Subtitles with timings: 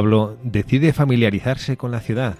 [0.00, 2.36] Pablo decide familiarizarse con la ciudad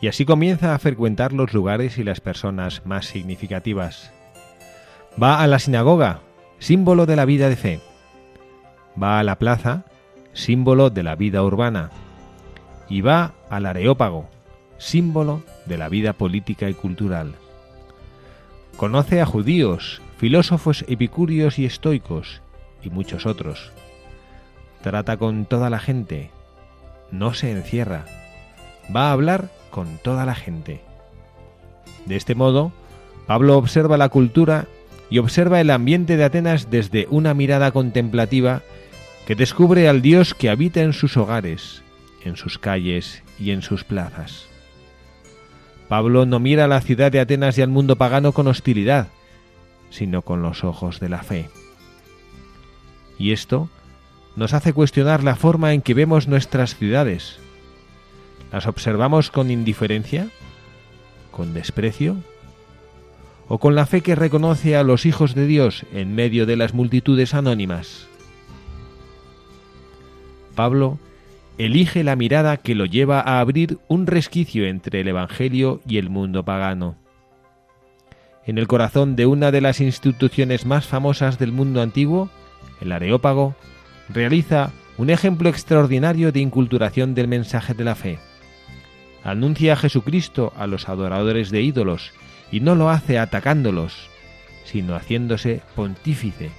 [0.00, 4.14] y así comienza a frecuentar los lugares y las personas más significativas.
[5.22, 6.20] Va a la sinagoga,
[6.60, 7.80] símbolo de la vida de fe.
[8.96, 9.84] Va a la plaza,
[10.32, 11.90] símbolo de la vida urbana.
[12.88, 14.30] Y va al Areópago,
[14.78, 17.34] símbolo de la vida política y cultural.
[18.78, 22.40] Conoce a judíos, filósofos epicúreos y estoicos,
[22.82, 23.70] y muchos otros.
[24.82, 26.30] Trata con toda la gente,
[27.10, 28.04] no se encierra,
[28.94, 30.80] va a hablar con toda la gente.
[32.06, 32.72] De este modo,
[33.26, 34.66] Pablo observa la cultura
[35.10, 38.62] y observa el ambiente de Atenas desde una mirada contemplativa
[39.26, 41.82] que descubre al Dios que habita en sus hogares,
[42.24, 44.46] en sus calles y en sus plazas.
[45.88, 49.08] Pablo no mira a la ciudad de Atenas y al mundo pagano con hostilidad,
[49.90, 51.48] sino con los ojos de la fe.
[53.18, 53.68] Y esto
[54.36, 57.38] nos hace cuestionar la forma en que vemos nuestras ciudades.
[58.52, 60.28] ¿Las observamos con indiferencia?
[61.30, 62.16] ¿Con desprecio?
[63.48, 66.74] ¿O con la fe que reconoce a los hijos de Dios en medio de las
[66.74, 68.06] multitudes anónimas?
[70.54, 70.98] Pablo
[71.58, 76.10] elige la mirada que lo lleva a abrir un resquicio entre el Evangelio y el
[76.10, 76.96] mundo pagano.
[78.46, 82.28] En el corazón de una de las instituciones más famosas del mundo antiguo,
[82.80, 83.54] el Areópago,
[84.08, 88.18] realiza un ejemplo extraordinario de inculturación del mensaje de la fe.
[89.22, 92.12] Anuncia a Jesucristo a los adoradores de ídolos
[92.52, 94.08] y no lo hace atacándolos,
[94.64, 96.50] sino haciéndose pontífice,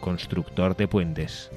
[0.00, 1.50] constructor de puentes.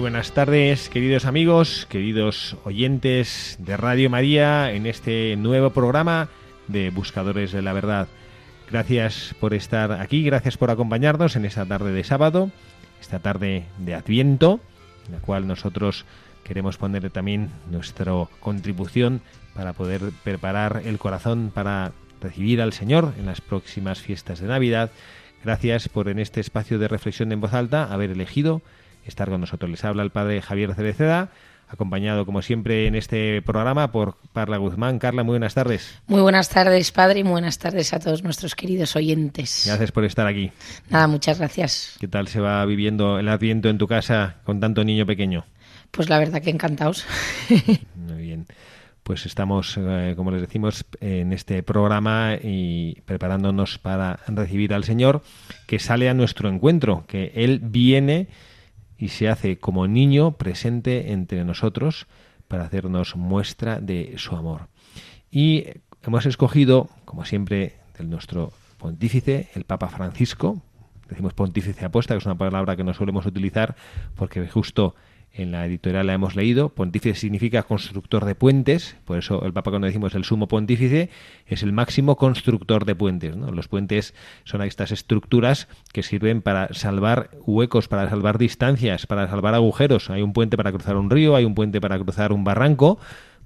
[0.00, 6.30] Buenas tardes, queridos amigos, queridos oyentes de Radio María, en este nuevo programa
[6.68, 8.08] de Buscadores de la Verdad.
[8.70, 12.50] Gracias por estar aquí, gracias por acompañarnos en esta tarde de sábado,
[12.98, 14.60] esta tarde de Adviento,
[15.06, 16.06] en la cual nosotros
[16.44, 19.20] queremos poner también nuestra contribución
[19.54, 21.92] para poder preparar el corazón para
[22.22, 24.90] recibir al Señor en las próximas fiestas de Navidad.
[25.44, 28.62] Gracias por en este espacio de reflexión en voz alta haber elegido
[29.04, 29.70] estar con nosotros.
[29.70, 31.30] Les habla el padre Javier Cereceda,
[31.70, 34.98] acompañado como siempre en este programa por Carla Guzmán.
[34.98, 36.00] Carla, muy buenas tardes.
[36.08, 39.64] Muy buenas tardes, padre, y buenas tardes a todos nuestros queridos oyentes.
[39.66, 40.50] Gracias por estar aquí.
[40.88, 41.96] Nada, muchas gracias.
[42.00, 45.44] ¿Qué tal se va viviendo el Adviento en tu casa con tanto niño pequeño?
[45.90, 47.06] Pues la verdad que encantados.
[47.94, 48.46] Muy bien.
[49.02, 55.22] Pues estamos, eh, como les decimos, en este programa y preparándonos para recibir al Señor
[55.66, 58.28] que sale a nuestro encuentro, que Él viene
[59.00, 62.06] y se hace como niño presente entre nosotros
[62.48, 64.68] para hacernos muestra de su amor.
[65.30, 65.64] Y
[66.02, 70.60] hemos escogido, como siempre, del nuestro pontífice, el Papa Francisco.
[71.08, 73.74] Decimos pontífice apuesta, que es una palabra que no solemos utilizar
[74.16, 74.94] porque justo
[75.32, 76.70] en la editorial la hemos leído.
[76.70, 81.10] Pontífice significa constructor de puentes, por eso el Papa cuando decimos el sumo pontífice
[81.46, 83.36] es el máximo constructor de puentes.
[83.36, 89.54] Los puentes son estas estructuras que sirven para salvar huecos, para salvar distancias, para salvar
[89.54, 90.10] agujeros.
[90.10, 92.98] Hay un puente para cruzar un río, hay un puente para cruzar un barranco.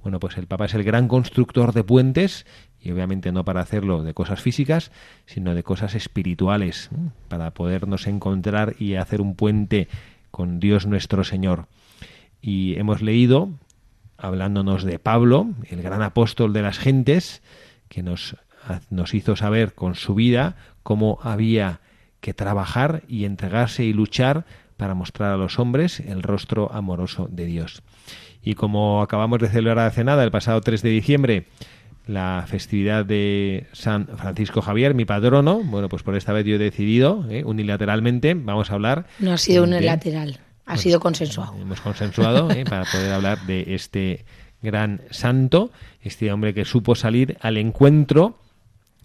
[0.03, 2.45] Bueno, pues el Papa es el gran constructor de puentes
[2.79, 4.93] y obviamente no para hacerlo de cosas físicas,
[5.25, 6.91] sino de cosas espirituales,
[7.29, 9.89] para podernos encontrar y hacer un puente
[10.35, 11.69] con Dios nuestro Señor.
[12.43, 13.51] Y hemos leído,
[14.19, 17.41] hablándonos de Pablo, el gran apóstol de las gentes,
[17.89, 18.35] que nos,
[18.91, 21.79] nos hizo saber con su vida cómo había
[22.21, 24.45] que trabajar y entregarse y luchar
[24.77, 27.85] para mostrar a los hombres el rostro amoroso de Dios.
[28.43, 31.47] Y como acabamos de celebrar hace nada, el pasado 3 de diciembre,
[32.07, 35.63] la festividad de San Francisco Javier, mi patrono.
[35.63, 37.45] Bueno, pues por esta vez yo he decidido, ¿eh?
[37.45, 39.07] unilateralmente, vamos a hablar.
[39.19, 41.57] No ha sido unilateral, ha sido consensuado.
[41.57, 42.65] Hemos consensuado ¿eh?
[42.69, 44.25] para poder hablar de este
[44.63, 45.71] gran santo,
[46.03, 48.39] este hombre que supo salir al encuentro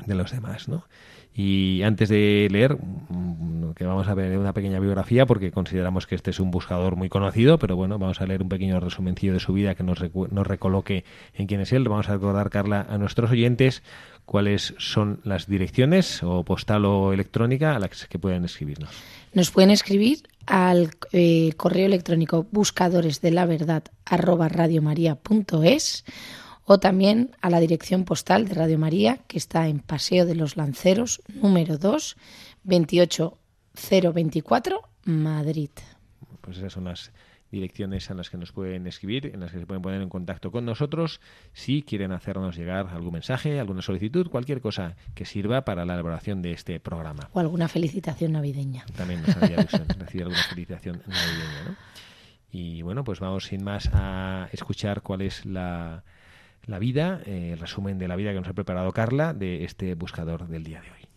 [0.06, 0.86] de los demás, ¿no?
[1.34, 6.16] Y antes de leer, mm, que vamos a ver una pequeña biografía, porque consideramos que
[6.16, 9.40] este es un buscador muy conocido, pero bueno, vamos a leer un pequeño resumencillo de
[9.40, 10.00] su vida que nos,
[10.32, 11.88] nos recoloque en quién es él.
[11.88, 13.84] Vamos a recordar, Carla, a nuestros oyentes
[14.26, 18.90] cuáles son las direcciones o postal o electrónica a las que pueden escribirnos.
[19.34, 23.22] Nos pueden escribir al eh, correo electrónico buscadores
[26.72, 30.56] o también a la dirección postal de Radio María, que está en Paseo de los
[30.56, 32.16] Lanceros, número 2,
[32.64, 35.72] 28024, Madrid.
[36.42, 37.12] Pues esas son las
[37.50, 40.52] direcciones en las que nos pueden escribir, en las que se pueden poner en contacto
[40.52, 41.22] con nosotros
[41.54, 46.44] si quieren hacernos llegar algún mensaje, alguna solicitud, cualquier cosa que sirva para la elaboración
[46.44, 47.32] de este programa.
[47.34, 48.86] O alguna felicitación navideña.
[48.96, 49.58] También nos haría
[49.98, 51.64] recibir alguna felicitación navideña.
[51.66, 51.76] ¿no?
[52.52, 56.04] Y bueno, pues vamos sin más a escuchar cuál es la
[56.70, 59.96] la vida, eh, el resumen de la vida que nos ha preparado Carla de este
[59.96, 61.09] buscador del día de hoy.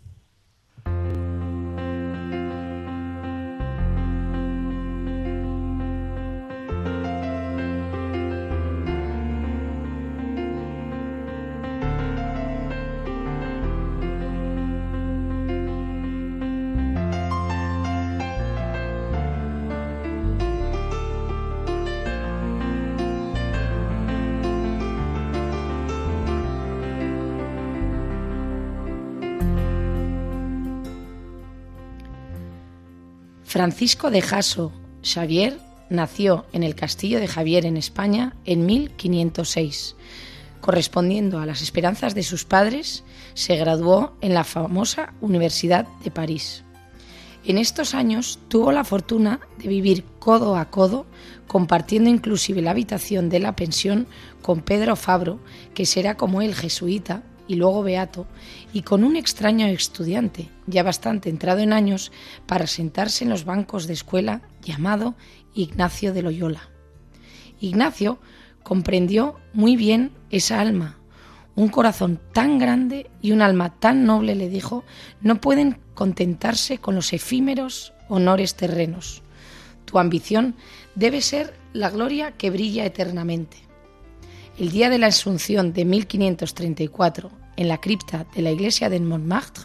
[33.63, 34.73] Francisco de Jaso
[35.05, 35.57] Xavier
[35.89, 39.95] nació en el Castillo de Javier en España en 1506.
[40.61, 43.05] Correspondiendo a las esperanzas de sus padres,
[43.35, 46.65] se graduó en la famosa Universidad de París.
[47.45, 51.07] En estos años tuvo la fortuna de vivir codo a codo,
[51.47, 54.09] compartiendo inclusive la habitación de la pensión
[54.43, 55.39] con Pedro Fabro,
[55.73, 58.27] que será como el jesuita, y luego beato,
[58.73, 62.11] y con un extraño estudiante, ya bastante entrado en años,
[62.47, 65.15] para sentarse en los bancos de escuela, llamado
[65.55, 66.71] Ignacio de Loyola.
[67.61, 68.19] Ignacio
[68.63, 70.99] comprendió muy bien esa alma.
[71.55, 74.85] Un corazón tan grande y un alma tan noble, le dijo,
[75.21, 79.23] no pueden contentarse con los efímeros honores terrenos.
[79.85, 80.55] Tu ambición
[80.95, 83.59] debe ser la gloria que brilla eternamente.
[84.59, 89.65] El día de la Asunción de 1534, en la cripta de la iglesia de Montmartre,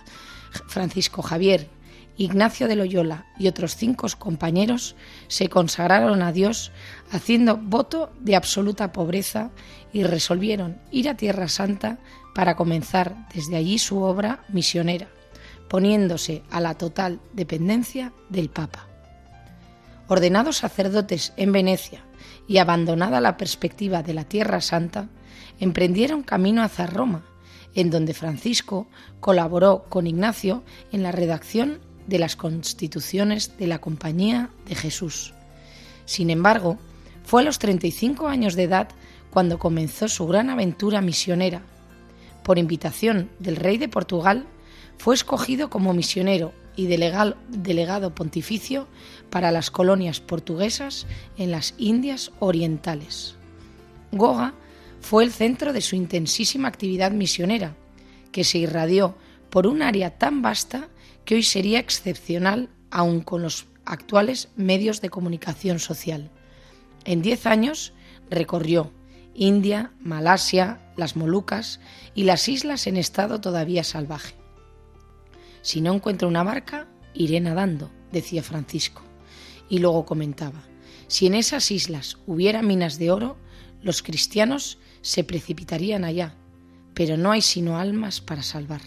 [0.67, 1.69] Francisco Javier,
[2.17, 4.95] Ignacio de Loyola y otros cinco compañeros
[5.27, 6.71] se consagraron a Dios
[7.11, 9.51] haciendo voto de absoluta pobreza
[9.93, 11.99] y resolvieron ir a Tierra Santa
[12.33, 15.07] para comenzar desde allí su obra misionera,
[15.69, 18.87] poniéndose a la total dependencia del Papa.
[20.07, 22.01] Ordenados sacerdotes en Venecia
[22.47, 25.07] y abandonada la perspectiva de la Tierra Santa,
[25.59, 27.23] emprendieron camino hacia Roma,
[27.77, 28.87] en donde Francisco
[29.19, 35.35] colaboró con Ignacio en la redacción de las constituciones de la Compañía de Jesús.
[36.05, 36.79] Sin embargo,
[37.23, 38.89] fue a los 35 años de edad
[39.29, 41.61] cuando comenzó su gran aventura misionera.
[42.43, 44.47] Por invitación del rey de Portugal,
[44.97, 48.87] fue escogido como misionero y delegado pontificio
[49.29, 51.05] para las colonias portuguesas
[51.37, 53.35] en las Indias Orientales.
[54.11, 54.55] Goa
[55.07, 57.77] fue el centro de su intensísima actividad misionera,
[58.33, 59.15] que se irradió
[59.49, 60.89] por un área tan vasta
[61.23, 66.29] que hoy sería excepcional aun con los actuales medios de comunicación social.
[67.05, 67.93] En diez años
[68.29, 68.91] recorrió
[69.33, 71.79] India, Malasia, las Molucas
[72.13, 74.35] y las islas en estado todavía salvaje.
[75.61, 79.03] Si no encuentro una barca, iré nadando, decía Francisco.
[79.69, 80.63] Y luego comentaba,
[81.07, 83.37] si en esas islas hubiera minas de oro,
[83.81, 86.35] los cristianos se precipitarían allá,
[86.93, 88.81] pero no hay sino almas para salvar.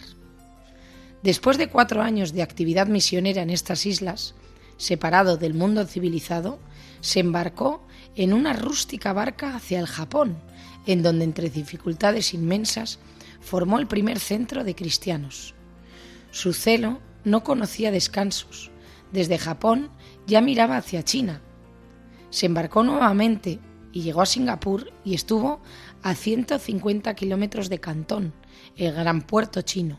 [1.23, 4.35] Después de cuatro años de actividad misionera en estas islas,
[4.77, 6.59] separado del mundo civilizado,
[7.01, 7.87] se embarcó
[8.17, 10.37] en una rústica barca hacia el Japón,
[10.85, 12.99] en donde entre dificultades inmensas
[13.41, 15.55] formó el primer centro de cristianos.
[16.33, 18.71] Su celo no conocía descansos.
[19.11, 19.89] Desde Japón
[20.27, 21.41] ya miraba hacia China.
[22.29, 23.59] Se embarcó nuevamente
[23.93, 25.61] y llegó a Singapur y estuvo
[26.03, 28.33] a 150 kilómetros de Cantón,
[28.77, 29.99] el gran puerto chino.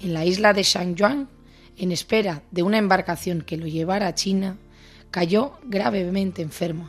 [0.00, 1.28] En la isla de Shangyuan,
[1.76, 4.58] en espera de una embarcación que lo llevara a China,
[5.10, 6.88] cayó gravemente enfermo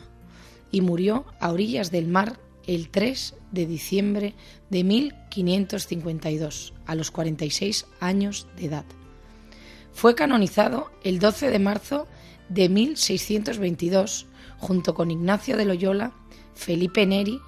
[0.70, 4.34] y murió a orillas del mar el 3 de diciembre
[4.68, 8.84] de 1552, a los 46 años de edad.
[9.92, 12.06] Fue canonizado el 12 de marzo
[12.50, 14.26] de 1622
[14.58, 16.12] junto con Ignacio de Loyola,
[16.54, 17.40] Felipe Neri,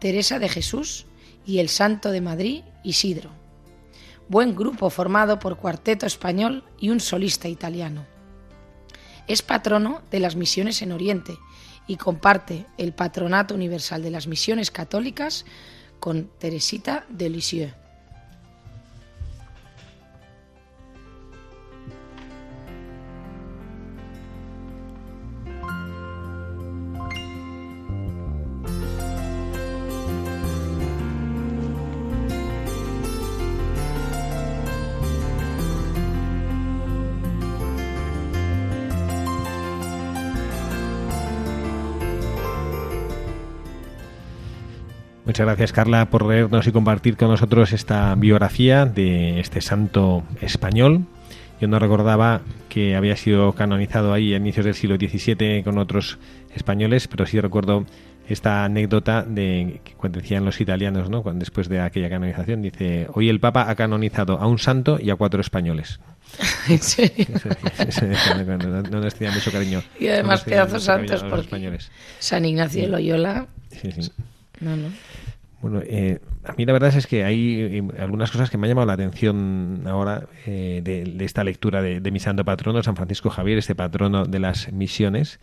[0.00, 1.06] Teresa de Jesús
[1.46, 3.30] y el Santo de Madrid, Isidro.
[4.28, 8.04] Buen grupo formado por cuarteto español y un solista italiano.
[9.28, 11.38] Es patrono de las misiones en Oriente
[11.86, 15.44] y comparte el Patronato Universal de las Misiones Católicas
[16.00, 17.85] con Teresita de Lisieux.
[45.36, 51.04] Muchas gracias Carla por leernos y compartir con nosotros esta biografía de este santo español.
[51.60, 52.40] Yo no recordaba
[52.70, 56.16] que había sido canonizado ahí a inicios del siglo XVII con otros
[56.54, 57.84] españoles, pero sí recuerdo
[58.26, 61.22] esta anécdota de que cuando decían los italianos, ¿no?
[61.22, 65.10] Cuando, después de aquella canonización, dice, hoy el Papa ha canonizado a un santo y
[65.10, 66.00] a cuatro españoles.
[66.70, 67.26] ¿En serio?
[68.64, 69.82] no, no les tenía mucho cariño.
[70.00, 71.90] Y además no pedazos santos porque españoles.
[72.20, 73.48] San Ignacio de Loyola.
[73.70, 74.10] Sí, sí.
[74.60, 74.88] No, no.
[75.60, 78.70] Bueno, eh, a mí la verdad es que hay eh, algunas cosas que me han
[78.70, 82.94] llamado la atención ahora eh, de, de esta lectura de, de mi santo patrono, San
[82.94, 85.40] Francisco Javier, este patrono de las misiones,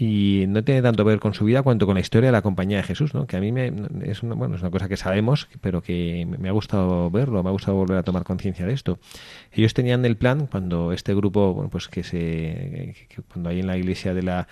[0.00, 2.42] y no tiene tanto que ver con su vida cuanto con la historia de la
[2.42, 3.26] compañía de Jesús, ¿no?
[3.26, 3.72] que a mí me,
[4.04, 7.48] es, una, bueno, es una cosa que sabemos, pero que me ha gustado verlo, me
[7.48, 9.00] ha gustado volver a tomar conciencia de esto.
[9.50, 13.66] Ellos tenían el plan cuando este grupo, bueno, pues que se, que cuando hay en
[13.66, 14.46] la iglesia de la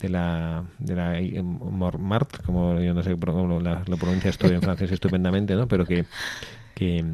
[0.00, 4.46] de la de la eh, Montmartre, como yo no sé cómo la- lo pronuncia esto
[4.46, 5.66] en francés estupendamente, ¿no?
[5.68, 6.04] Pero que,
[6.74, 7.04] que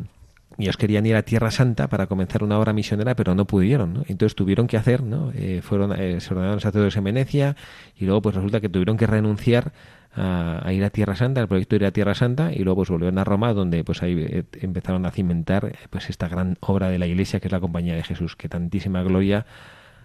[0.59, 4.03] ellos querían ir a Tierra Santa para comenzar una obra misionera, pero no pudieron, ¿no?
[4.09, 5.31] Entonces tuvieron que hacer, ¿no?
[5.35, 7.57] Eh, fueron, eh, se ordenaron sacerdotes en Venecia
[7.97, 9.73] y luego pues resulta que tuvieron que renunciar
[10.15, 12.91] a, ir a Tierra Santa, al proyecto de ir a Tierra Santa y luego pues
[12.91, 16.99] volvieron a Roma donde pues ahí eh, empezaron a cimentar pues esta gran obra de
[16.99, 19.47] la Iglesia que es la Compañía de Jesús, que tantísima gloria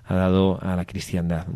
[0.06, 1.48] ha dado a la cristiandad.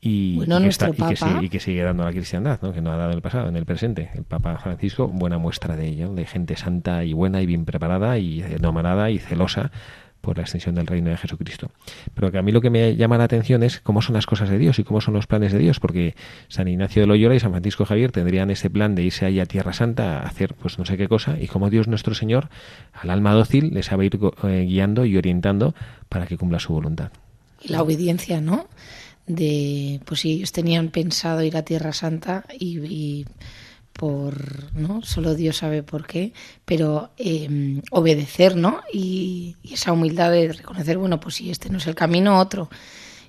[0.00, 2.12] Y, Bueno, y que está- nuestro y que Papa- sigue- y que sigue dando la
[2.12, 2.72] cristiandad, ¿no?
[2.72, 4.10] que no ha dado en el pasado, en el presente.
[4.14, 8.16] El Papa Francisco, buena muestra de ello, de gente santa y buena y bien preparada
[8.18, 9.72] y enamorada y celosa
[10.20, 11.70] por la extensión del reino de Jesucristo.
[12.14, 14.50] Pero que a mí lo que me llama la atención es cómo son las cosas
[14.50, 16.14] de Dios y cómo son los planes de Dios, porque
[16.48, 19.46] San Ignacio de Loyola y San Francisco Javier tendrían ese plan de irse ahí a
[19.46, 22.48] Tierra Santa a hacer pues no sé qué cosa, y cómo Dios nuestro Señor,
[22.92, 25.74] al alma dócil, les sabe ir eh, guiando y orientando
[26.08, 27.10] para que cumpla su voluntad.
[27.62, 28.66] Y la obediencia, ¿no?
[29.28, 33.26] De, pues si ellos tenían pensado ir a Tierra Santa y,
[33.92, 35.02] por, ¿no?
[35.02, 36.32] Solo Dios sabe por qué,
[36.64, 38.80] pero eh, obedecer, ¿no?
[38.92, 42.70] Y, esa humildad de reconocer, bueno, pues si este no es el camino, otro.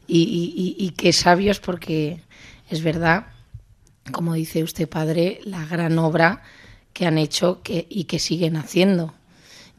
[0.07, 2.21] Y- y que sabios porque
[2.69, 3.27] es verdad,
[4.11, 6.41] como dice usted, padre, la gran obra
[6.93, 9.13] que han hecho que, y que siguen haciendo.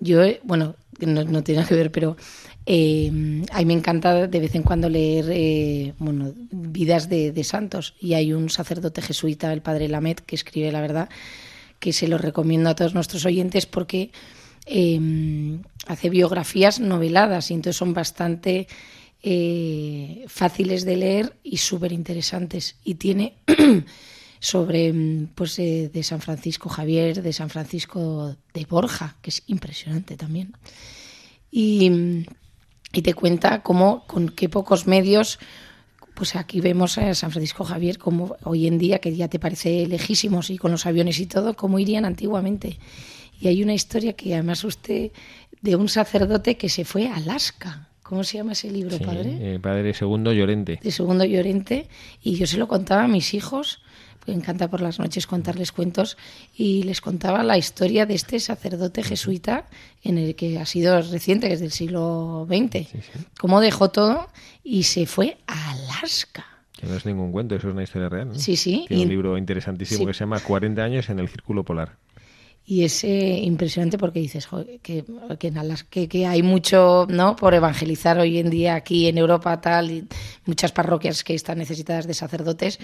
[0.00, 2.16] Yo, eh, bueno, no, tiene nada que ver, pero
[2.66, 7.94] eh, a mí me encanta de vez en cuando leer eh, bueno, vidas de, santos.
[8.00, 11.08] Y hay un sacerdote jesuita, el padre Lamet, que escribe la verdad,
[11.78, 14.10] que se lo recomiendo a todos nuestros oyentes porque
[14.66, 18.68] eh, hace biografías noveladas y entonces son bastante
[19.22, 22.76] eh, fáciles de leer y súper interesantes.
[22.84, 23.34] Y tiene
[24.40, 29.42] sobre mm, pues eh, de San Francisco Javier, de San Francisco de Borja, que es
[29.46, 30.52] impresionante también.
[31.50, 32.24] Y, mm,
[32.92, 35.38] y te cuenta cómo con qué pocos medios
[36.14, 39.86] pues aquí vemos a San Francisco Javier como hoy en día que ya te parece
[39.86, 42.78] lejísimos y con los aviones y todo, cómo irían antiguamente.
[43.40, 45.12] Y hay una historia que además usted
[45.62, 47.88] de un sacerdote que se fue a Alaska.
[48.02, 49.54] ¿Cómo se llama ese libro, Sí, padre?
[49.54, 50.78] eh, padre segundo Llorente.
[50.82, 51.88] de Segundo Llorente
[52.22, 53.80] y yo se lo contaba a mis hijos,
[54.26, 56.16] me encanta por las noches contarles cuentos
[56.54, 59.66] y les contaba la historia de este sacerdote jesuita
[60.02, 62.86] en el que ha sido reciente, que es del siglo XX,
[63.38, 64.28] cómo dejó todo
[64.62, 66.44] y se fue a Alaska.
[66.72, 68.28] Que no es ningún cuento, eso es una historia real.
[68.28, 68.34] ¿no?
[68.34, 70.06] Sí, sí, Tiene y- un libro interesantísimo sí.
[70.06, 71.96] que se llama 40 años en el Círculo Polar.
[72.64, 74.48] Y es eh, impresionante porque dices
[74.82, 75.04] que,
[75.38, 80.08] que, que, hay mucho no por evangelizar hoy en día aquí en Europa tal y
[80.46, 82.78] muchas parroquias que están necesitadas de sacerdotes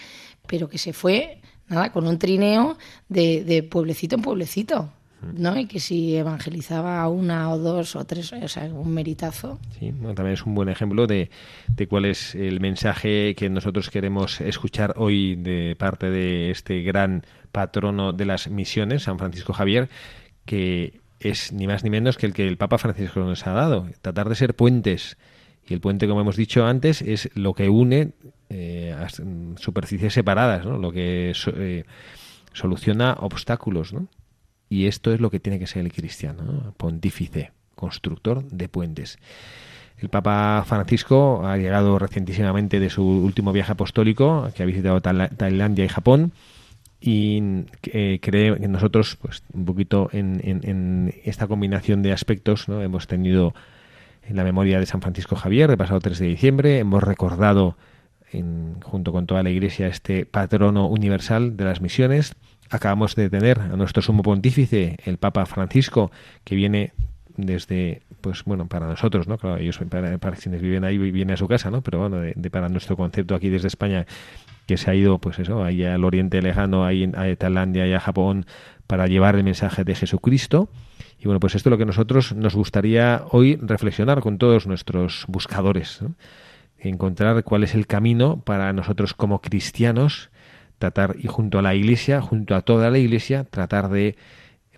[0.46, 2.76] pero que se fue nada con un trineo
[3.08, 4.90] de, de pueblecito en pueblecito
[5.34, 5.58] ¿no?
[5.58, 9.58] Y que si evangelizaba a una o dos o tres, o sea, un meritazo.
[9.78, 11.30] Sí, también es un buen ejemplo de,
[11.68, 17.24] de, cuál es el mensaje que nosotros queremos escuchar hoy de parte de este gran
[17.56, 19.88] patrono de las misiones, San Francisco Javier,
[20.44, 23.88] que es ni más ni menos que el que el Papa Francisco nos ha dado,
[24.02, 25.16] tratar de ser puentes.
[25.66, 28.12] Y el puente, como hemos dicho antes, es lo que une
[28.50, 28.94] eh,
[29.56, 30.76] superficies separadas, ¿no?
[30.76, 31.84] lo que eh,
[32.52, 33.94] soluciona obstáculos.
[33.94, 34.06] ¿no?
[34.68, 39.18] Y esto es lo que tiene que ser el cristiano, pontífice, constructor de puentes.
[39.96, 45.86] El Papa Francisco ha llegado recientísimamente de su último viaje apostólico, que ha visitado Tailandia
[45.86, 46.32] y Japón,
[47.00, 47.40] y
[47.84, 52.82] eh, cree que nosotros, pues un poquito en, esta combinación de aspectos, ¿no?
[52.82, 53.54] hemos tenido
[54.22, 57.76] en la memoria de San Francisco Javier, el pasado 3 de diciembre, hemos recordado
[58.82, 62.36] junto con toda la Iglesia este patrono universal de las misiones,
[62.70, 66.10] Acabamos de tener a nuestro sumo pontífice, el Papa Francisco,
[66.42, 66.92] que viene
[67.36, 69.38] desde, pues bueno, para nosotros, ¿no?
[69.38, 71.82] Claro, ellos para, quienes viven ahí, viene a su casa, ¿no?
[71.82, 74.06] Pero bueno, de, para nuestro concepto aquí desde España,
[74.66, 78.00] que se ha ido, pues eso, ahí al Oriente Lejano, ahí a Tailandia y a
[78.00, 78.46] Japón,
[78.86, 80.68] para llevar el mensaje de Jesucristo.
[81.18, 85.24] Y bueno, pues esto es lo que nosotros nos gustaría hoy reflexionar con todos nuestros
[85.28, 86.00] buscadores,
[86.78, 90.30] encontrar cuál es el camino para nosotros como cristianos
[90.78, 94.16] tratar, y junto a la Iglesia, junto a toda la Iglesia, tratar de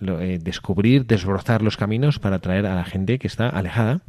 [0.00, 4.00] eh, descubrir, desbrozar los caminos para atraer a la gente que está alejada.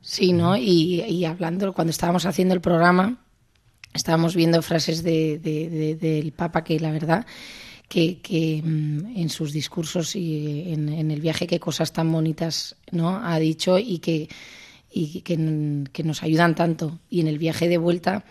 [0.00, 0.56] Sí, ¿no?
[0.56, 3.18] Y, hablando, cuando estábamos haciendo el programa,
[3.94, 5.38] estábamos viendo frases de,
[6.00, 7.26] del Papa que la verdad
[7.88, 12.76] que, que mm, en sus discursos y en, en, el viaje qué cosas tan bonitas
[12.90, 14.28] no ha dicho y que
[14.90, 18.24] y que, que nos ayudan tanto y en el viaje de vuelta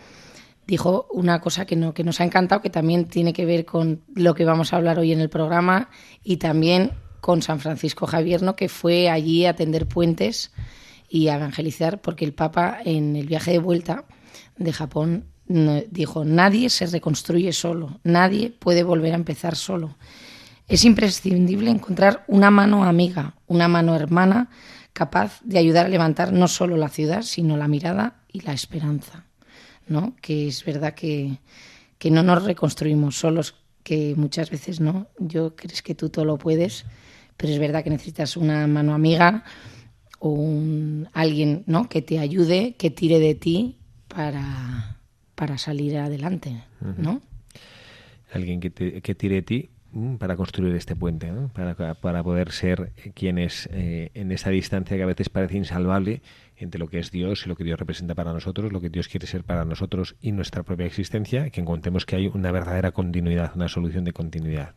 [0.68, 4.02] dijo una cosa que, no, que nos ha encantado, que también tiene que ver con
[4.14, 5.88] lo que vamos a hablar hoy en el programa
[6.22, 8.54] y también con San Francisco Javier, ¿no?
[8.54, 10.52] que fue allí a tender puentes
[11.08, 14.04] y a evangelizar, porque el Papa en el viaje de vuelta
[14.58, 19.96] de Japón dijo, nadie se reconstruye solo, nadie puede volver a empezar solo.
[20.68, 24.50] Es imprescindible encontrar una mano amiga, una mano hermana
[24.92, 29.27] capaz de ayudar a levantar no solo la ciudad, sino la mirada y la esperanza.
[29.88, 30.14] ¿No?
[30.20, 31.38] Que es verdad que,
[32.10, 35.08] no nos reconstruimos solos, que muchas veces no.
[35.18, 36.84] Yo crees que tú todo lo puedes,
[37.36, 39.44] pero es verdad que necesitas una mano amiga
[40.18, 41.88] o un, alguien, ¿no?
[41.88, 43.76] Que te ayude, que tire de ti
[44.08, 44.98] para,
[45.34, 46.62] para salir adelante,
[46.96, 47.20] ¿no?
[48.32, 52.92] Alguien que, que tire de ti mm, para construir este puente, para, para, poder ser
[53.14, 56.20] quienes eh, en esa distancia que a veces parece insalvable
[56.58, 59.08] entre lo que es Dios y lo que Dios representa para nosotros, lo que Dios
[59.08, 63.52] quiere ser para nosotros y nuestra propia existencia, que encontremos que hay una verdadera continuidad,
[63.54, 64.74] una solución de continuidad.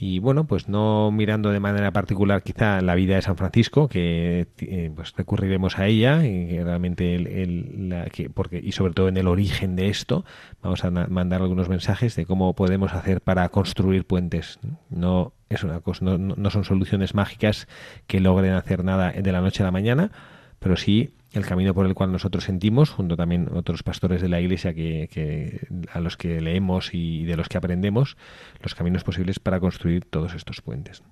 [0.00, 4.46] Y bueno, pues no mirando de manera particular quizá la vida de San Francisco, que
[4.60, 9.74] eh, pues recurriremos a ella y realmente el, porque y sobre todo en el origen
[9.74, 10.24] de esto
[10.62, 14.60] vamos a mandar algunos mensajes de cómo podemos hacer para construir puentes.
[14.88, 17.66] No es una cosa, no son soluciones mágicas
[18.06, 20.12] que logren hacer nada de la noche a la mañana,
[20.58, 24.40] pero sí el camino por el cual nosotros sentimos, junto también otros pastores de la
[24.40, 25.60] Iglesia que,
[25.92, 28.16] a los que leemos y de los que aprendemos,
[28.62, 31.02] los caminos posibles para construir todos estos puentes.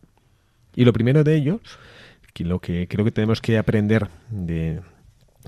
[0.74, 1.60] Y lo primero de ellos,
[2.32, 4.80] que lo que creo que tenemos que aprender de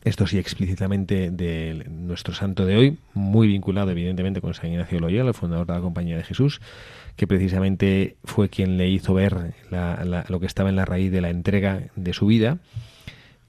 [0.04, 5.30] esto sí explícitamente de nuestro santo de hoy, muy vinculado evidentemente con San Ignacio Loyola,
[5.30, 6.60] el fundador de la Compañía de Jesús,
[7.16, 11.30] que precisamente fue quien le hizo ver lo que estaba en la raíz de la
[11.30, 12.58] entrega de su vida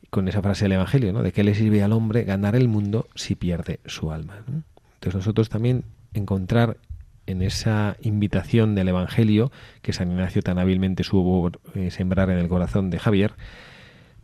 [0.10, 1.22] con esa frase del Evangelio, ¿no?
[1.22, 4.44] De qué le sirve al hombre ganar el mundo si pierde su alma.
[4.48, 6.78] Entonces nosotros también encontrar
[7.26, 12.48] en esa invitación del Evangelio que San Ignacio tan hábilmente supo eh, sembrar en el
[12.48, 13.34] corazón de Javier,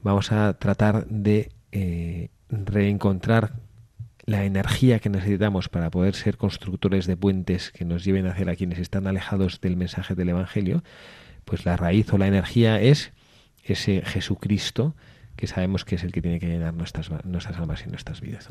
[0.02, 3.54] vamos a tratar de eh, reencontrar
[4.26, 8.56] la energía que necesitamos para poder ser constructores de puentes que nos lleven hacia a
[8.56, 10.84] quienes están alejados del mensaje del Evangelio,
[11.46, 13.12] pues la raíz o la energía es
[13.64, 14.96] ese Jesucristo
[15.36, 18.50] que sabemos que es el que tiene que llenar nuestras, nuestras almas y nuestras vidas.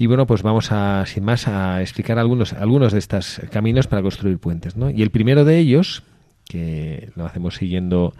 [0.00, 4.00] Y bueno, pues vamos a, sin más, a explicar algunos, algunos de estos caminos para
[4.00, 4.76] construir puentes.
[4.76, 4.90] ¿no?
[4.90, 6.04] Y el primero de ellos,
[6.44, 8.14] que lo hacemos siguiendo,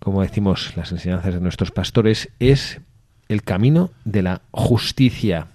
[0.00, 2.80] como decimos, las enseñanzas de nuestros pastores, es
[3.28, 5.46] el camino de la justicia.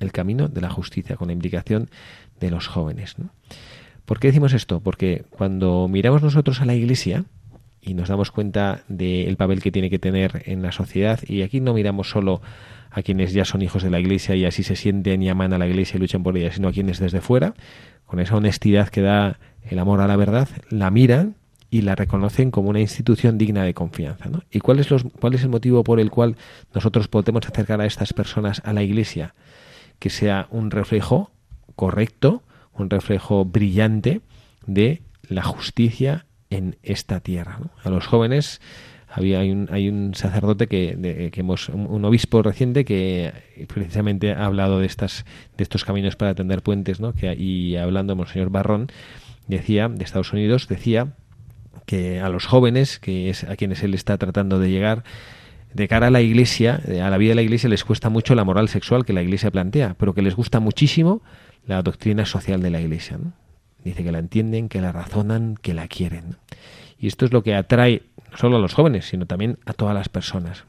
[0.00, 1.90] El camino de la justicia, con la implicación
[2.40, 3.16] de los jóvenes.
[4.06, 4.80] ¿Por qué decimos esto?
[4.80, 7.24] Porque cuando miramos nosotros a la Iglesia
[7.84, 11.60] y nos damos cuenta del papel que tiene que tener en la sociedad, y aquí
[11.60, 12.40] no miramos solo
[12.90, 15.58] a quienes ya son hijos de la Iglesia y así se sienten y aman a
[15.58, 17.54] la Iglesia y luchan por ella, sino a quienes desde fuera,
[18.06, 21.34] con esa honestidad que da el amor a la verdad, la miran
[21.70, 24.28] y la reconocen como una institución digna de confianza.
[24.28, 24.44] ¿no?
[24.50, 26.36] ¿Y cuál es, los, cuál es el motivo por el cual
[26.72, 29.34] nosotros podemos acercar a estas personas a la Iglesia?
[29.98, 31.32] Que sea un reflejo
[31.74, 32.42] correcto,
[32.74, 34.20] un reflejo brillante
[34.66, 37.58] de la justicia en esta tierra.
[37.82, 38.60] A los jóvenes
[39.08, 43.32] había hay un, hay un sacerdote que, que hemos un, obispo reciente que
[43.72, 45.24] precisamente ha hablado de estas
[45.56, 47.12] de estos caminos para tender puentes, ¿no?
[47.12, 48.88] Que y hablando monseñor Barrón
[49.46, 51.14] decía de Estados Unidos decía
[51.86, 55.04] que a los jóvenes que es a quienes él está tratando de llegar
[55.74, 58.44] de cara a la iglesia, a la vida de la iglesia les cuesta mucho la
[58.44, 61.20] moral sexual que la iglesia plantea, pero que les gusta muchísimo
[61.66, 63.18] la doctrina social de la iglesia.
[63.84, 66.36] Dice que la entienden, que la razonan, que la quieren.
[67.04, 69.94] Y esto es lo que atrae no solo a los jóvenes, sino también a todas
[69.94, 70.64] las personas.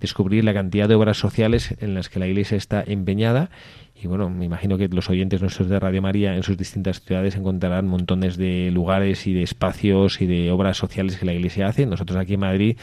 [0.00, 3.50] Descubrir la cantidad de obras sociales en las que la Iglesia está empeñada
[3.94, 7.36] y bueno, me imagino que los oyentes nuestros de Radio María en sus distintas ciudades
[7.36, 11.86] encontrarán montones de lugares y de espacios y de obras sociales que la Iglesia hace.
[11.86, 12.76] Nosotros aquí en Madrid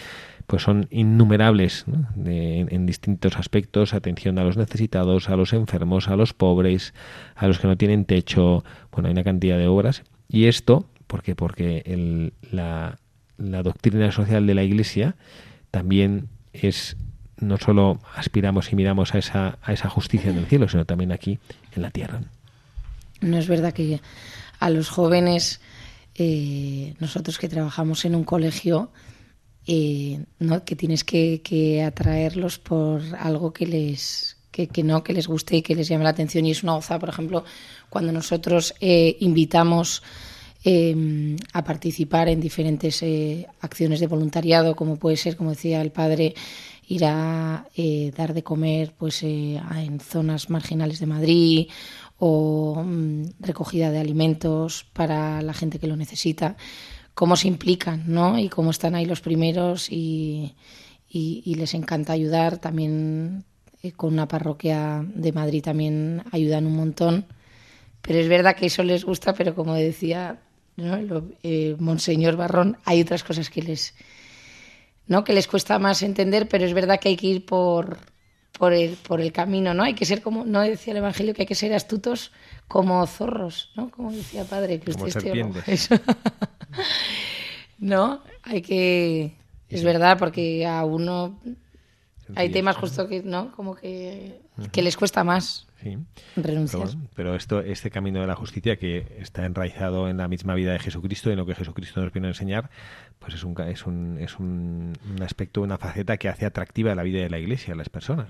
[0.48, 1.84] pues son innumerables
[2.26, 6.94] en distintos aspectos, atención a los necesitados, a los enfermos, a los pobres,
[7.36, 10.04] a los que no tienen techo, bueno, hay una cantidad de obras.
[10.30, 11.36] Y esto, ¿por qué?
[11.36, 12.98] Porque el, la,
[13.38, 15.16] doctrina social de la Iglesia
[15.72, 16.98] también es
[17.38, 21.12] no solo aspiramos y miramos a esa, a esa justicia en el cielo, sino también
[21.12, 21.38] aquí
[21.76, 22.22] en la tierra.
[23.22, 24.00] No es verdad que
[24.60, 25.60] a los jóvenes,
[26.16, 28.92] eh, nosotros que trabajamos en un colegio,
[29.68, 30.64] eh, ¿no?
[30.64, 35.76] que tienes que, atraerlos por algo que les que, no que les guste y que
[35.76, 37.44] les llame la atención y es una goza por ejemplo
[37.90, 40.02] cuando nosotros eh, invitamos
[40.66, 45.92] em, a participar en diferentes eh, acciones de voluntariado como puede ser como decía el
[45.92, 46.34] padre
[46.88, 47.68] ir a
[48.18, 51.68] dar de comer pues en zonas marginales de Madrid
[52.18, 56.58] o mm, recogida de alimentos para la gente que lo necesita
[57.16, 58.38] cómo se implican, ¿no?
[58.38, 60.54] Y cómo están ahí los primeros y,
[61.10, 62.60] les encanta ayudar.
[62.60, 63.46] También
[63.82, 67.26] eh, con una parroquia de Madrid también ayudan un montón.
[68.02, 70.42] Pero es verdad que eso les gusta, pero como decía
[70.78, 71.28] ¿no?
[71.44, 73.94] Eh, Monseñor Barrón, hay otras cosas que les,
[75.08, 75.24] ¿no?
[75.24, 77.98] que les cuesta más entender, pero es verdad que hay que ir por,
[78.58, 79.84] por el, por el camino, ¿no?
[79.84, 82.32] Hay que ser como, no decía el Evangelio que hay que ser astutos
[82.68, 83.90] como zorros, ¿no?
[83.90, 85.90] Como decía padre, que como usted serpientes.
[87.78, 89.34] no, hay que...
[89.68, 91.40] Es verdad, porque a uno
[92.36, 93.52] hay temas justo que, ¿no?
[93.52, 95.68] Como que, que les cuesta más
[96.36, 96.88] renunciar.
[97.16, 100.80] Pero, esto, este camino de la justicia que está enraizado en la misma vida de
[100.80, 102.70] Jesucristo, en lo que Jesucristo nos viene a enseñar,
[103.20, 107.20] pues es un, es un, es un, aspecto, una faceta que hace atractiva la vida
[107.20, 108.28] de la Iglesia, a las personas.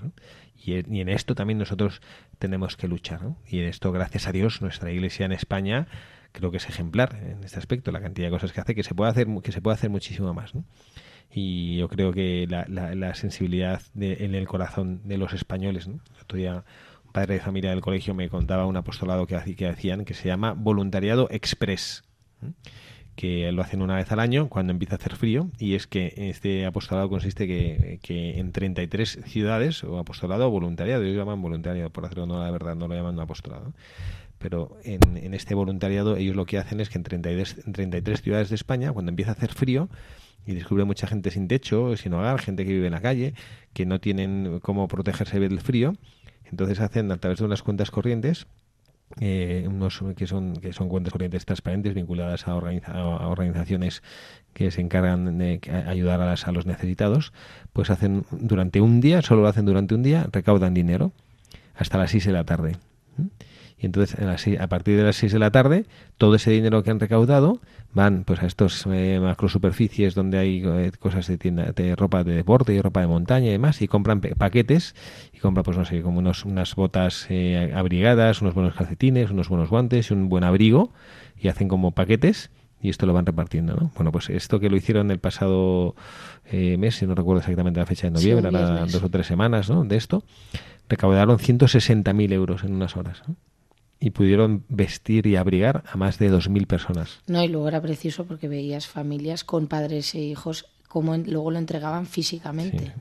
[0.61, 2.01] Y, y, en esto también nosotros
[2.39, 3.21] tenemos que luchar.
[3.47, 5.87] Y en esto, gracias a Dios, nuestra Iglesia en España
[6.35, 8.93] creo que es ejemplar en este aspecto, la cantidad de cosas que hace, que se
[8.93, 10.53] puede hacer, que se puede hacer muchísimo más.
[10.53, 10.65] ¿no?
[11.31, 15.95] Y yo creo que la, la, sensibilidad en el corazón de los españoles, ¿no?
[15.95, 20.53] un padre de familia del colegio me contaba un apostolado que, hacían que se llama
[20.53, 22.03] voluntariado express,
[23.15, 26.13] que lo hacen una vez al año cuando empieza a hacer frío y es que
[26.15, 31.89] este apostolado consiste que, que en 33 ciudades o apostolado o voluntariado, ellos llaman voluntariado,
[31.89, 33.73] por hacerlo no la verdad, no lo llaman apostolado
[34.37, 38.21] pero en, en, este voluntariado ellos lo que hacen es que en 33, en 33
[38.21, 39.89] ciudades de España, cuando empieza a hacer frío,
[40.45, 43.33] y descubre mucha gente sin techo, sin hogar, gente que vive en la calle,
[43.73, 45.95] que no tienen cómo protegerse del frío.
[46.45, 48.47] Entonces hacen a través de unas cuentas corrientes,
[49.19, 54.01] eh, unos que son que son cuentas corrientes transparentes vinculadas a, organizaciones
[54.53, 57.33] que se encargan de ayudar a, a los necesitados,
[57.73, 61.11] pues hacen durante un día, solo lo hacen durante un día, recaudan dinero
[61.75, 62.77] hasta las 6 de la tarde.
[63.77, 64.17] Y entonces
[64.59, 65.85] a partir de las 6 de la tarde,
[66.17, 67.59] todo ese dinero que han recaudado
[67.95, 72.23] van pues a estos eh, macro superficies donde hay eh, cosas de tienda de ropa
[72.23, 74.95] de deporte y ropa de montaña y demás y compran paquetes
[75.33, 79.47] y compran pues no sé como unos, unas botas eh, abrigadas unos buenos calcetines unos
[79.47, 80.91] buenos guantes y un buen abrigo
[81.37, 83.91] y hacen como paquetes y esto lo van repartiendo ¿no?
[83.95, 85.95] bueno pues esto que lo hicieron el pasado
[86.51, 89.85] mes si no recuerdo exactamente la fecha de noviembre sí, dos o tres semanas ¿no?
[89.85, 90.23] de esto
[90.89, 93.37] recaudaron 160.000 euros en unas horas ¿no?
[93.99, 97.19] Y pudieron vestir y abrigar a más de 2.000 personas.
[97.27, 101.59] No, y luego era precioso porque veías familias con padres e hijos como luego lo
[101.59, 102.93] entregaban físicamente.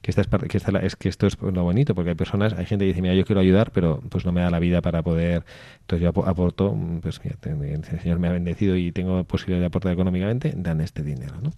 [0.00, 2.66] Que, esta es, que, esta es que esto es lo bonito, porque hay personas, hay
[2.66, 5.02] gente que dice, mira, yo quiero ayudar, pero pues no me da la vida para
[5.02, 5.44] poder,
[5.80, 7.36] entonces yo aporto, pues mira,
[7.74, 11.52] el Señor me ha bendecido y tengo posibilidad de aportar económicamente, dan este dinero, ¿no?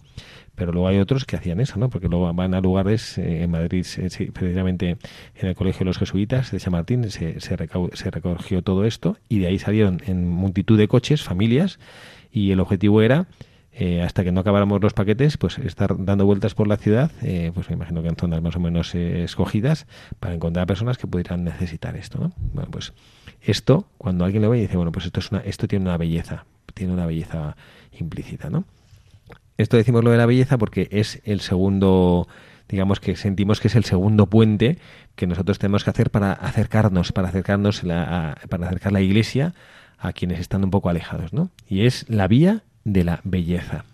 [0.55, 1.89] Pero luego hay otros que hacían eso, ¿no?
[1.89, 3.85] Porque luego van a lugares, eh, en Madrid,
[4.33, 4.97] precisamente
[5.35, 7.57] en el Colegio de los Jesuitas de San Martín, se, se,
[7.93, 11.79] se recogió todo esto y de ahí salieron en multitud de coches, familias,
[12.31, 13.27] y el objetivo era
[13.79, 17.51] eh, hasta que no acabáramos los paquetes, pues estar dando vueltas por la ciudad, eh,
[17.53, 19.85] pues me imagino que en zonas más o menos eh, escogidas,
[20.19, 22.31] para encontrar personas que pudieran necesitar esto, ¿no?
[22.53, 22.93] Bueno, pues
[23.39, 25.95] esto, cuando alguien lo ve y dice, bueno, pues esto es una, esto tiene una
[25.97, 27.55] belleza, tiene una belleza
[27.99, 28.63] implícita, ¿no?
[29.57, 32.27] Esto decimos lo de la belleza porque es el segundo,
[32.69, 34.79] digamos que sentimos que es el segundo puente
[35.15, 39.53] que nosotros tenemos que hacer para acercarnos, para acercarnos, la, para acercar la iglesia
[39.99, 41.51] a quienes están un poco alejados, ¿no?
[41.67, 43.85] Y es la vía de la belleza.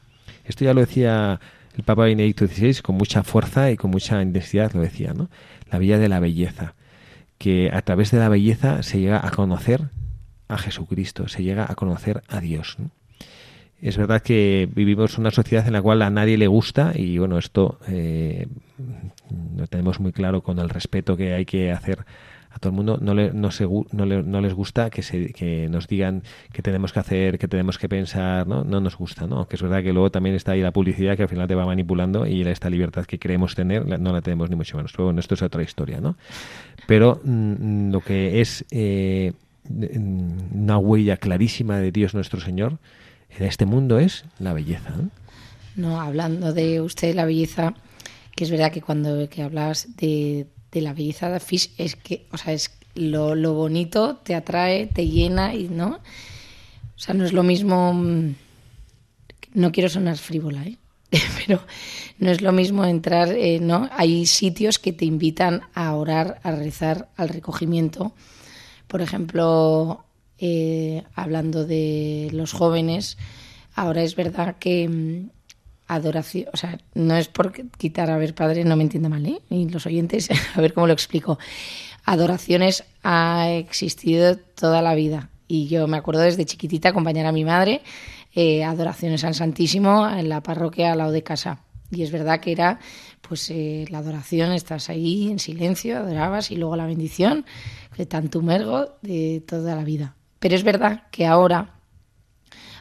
[0.45, 1.39] Esto ya lo decía
[1.75, 5.29] el Papa Benedicto XVI con mucha fuerza y con mucha intensidad, lo decía, ¿no?
[5.71, 6.75] La vía de la belleza,
[7.39, 9.89] que a través de la belleza se llega a conocer
[10.47, 12.77] a Jesucristo, se llega a conocer a Dios.
[13.81, 17.39] Es verdad que vivimos una sociedad en la cual a nadie le gusta y bueno,
[17.39, 18.47] esto eh,
[19.57, 22.05] lo tenemos muy claro con el respeto que hay que hacer
[22.53, 23.49] a todo el mundo no, le, no,
[23.91, 27.89] no, les gusta que, se, que nos digan qué tenemos que hacer, qué tenemos que
[27.89, 28.63] pensar, ¿no?
[28.63, 29.47] No nos gusta, ¿no?
[29.47, 31.65] Que es verdad que luego también está ahí la publicidad que al final te va
[31.65, 34.91] manipulando y esta libertad que queremos tener no la tenemos ni mucho menos.
[34.91, 36.15] Pero bueno, esto es otra historia, ¿no?
[36.87, 39.33] Pero mm, lo que es eh,
[39.69, 42.77] una huella clarísima de Dios nuestro Señor
[43.29, 44.93] en este mundo es la belleza.
[45.75, 47.73] No, hablando de usted la belleza,
[48.35, 52.25] que es verdad que cuando que hablas de, de la belleza de Fish es que,
[52.31, 55.99] o sea, es lo, lo, bonito te atrae, te llena y no.
[56.95, 57.93] O sea, no es lo mismo.
[57.93, 58.35] Mm,
[59.53, 60.77] no quiero sonar frívola, ¿eh?
[61.45, 61.61] pero
[62.17, 63.87] no es lo mismo entrar, eh, ¿no?
[63.95, 68.13] Hay sitios que te invitan a orar, a rezar, al recogimiento.
[68.87, 70.05] Por ejemplo,
[70.39, 73.17] eh, hablando de los jóvenes,
[73.75, 75.29] ahora es verdad que mm,
[75.87, 79.39] adoración, o sea, no es por quitar, a ver, padre, no me entienda mal, ¿eh?
[79.49, 81.39] Y los oyentes, a ver cómo lo explico.
[82.05, 85.29] Adoraciones ha existido toda la vida.
[85.47, 87.81] Y yo me acuerdo desde chiquitita acompañar a mi madre
[88.33, 91.59] eh, adoraciones al Santísimo en la parroquia al lado de casa.
[91.91, 92.79] Y es verdad que era,
[93.21, 97.45] pues, eh, la adoración, estás ahí en silencio, adorabas y luego la bendición
[97.95, 100.15] de tanto mergo de toda la vida.
[100.39, 101.75] Pero es verdad que ahora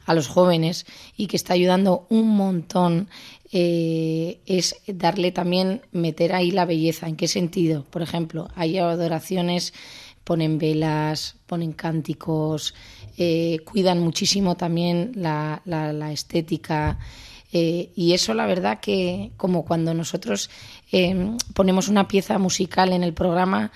[0.05, 0.87] a los jóvenes
[1.17, 3.09] y que está ayudando un montón
[3.55, 7.07] eh, es darle también, meter ahí la belleza.
[7.07, 7.85] ¿En qué sentido?
[7.91, 9.75] Por ejemplo, hay adoraciones,
[10.25, 12.75] ponen velas, ponen cánticos,
[13.19, 16.99] eh, cuidan muchísimo también la, la, estética.
[17.53, 20.49] Eh, y eso la verdad que como cuando nosotros
[21.53, 23.71] ponemos una pieza musical en el programa,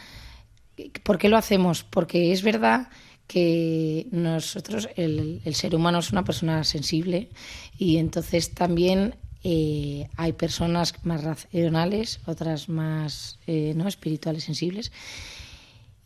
[1.03, 1.85] ¿por qué lo hacemos?
[1.85, 2.89] Porque es verdad
[3.27, 7.31] que nosotros, el, ser humano es una persona sensible
[7.77, 14.93] y entonces también eh, hay personas más racionales, otras más eh, no espirituales, sensibles.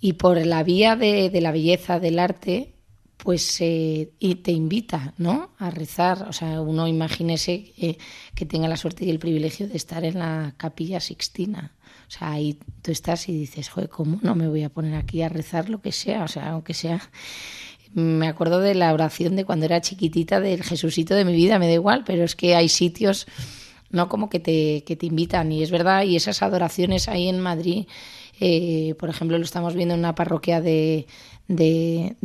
[0.00, 2.72] Y por la vía de, la belleza del arte,
[3.22, 5.50] pues eh, y te invita ¿no?
[5.58, 6.26] a rezar.
[6.28, 7.98] O sea, uno imagínese
[8.34, 11.74] que tenga la suerte y el privilegio de estar en la capilla sixtina
[12.10, 15.22] o sea, ahí tú estás y dices, joder, ¿cómo no me voy a poner aquí
[15.22, 16.24] a rezar lo que sea?
[16.24, 17.00] O sea, aunque sea...
[17.92, 21.66] Me acuerdo de la oración de cuando era chiquitita del Jesucito de mi vida, me
[21.66, 23.26] da igual, pero es que hay sitios,
[23.90, 24.08] ¿no?
[24.08, 25.50] Como que te, que te invitan.
[25.50, 27.86] Y es verdad, y esas adoraciones ahí en Madrid,
[28.40, 31.06] eh, por ejemplo, lo estamos viendo en una parroquia de,
[31.46, 32.16] de,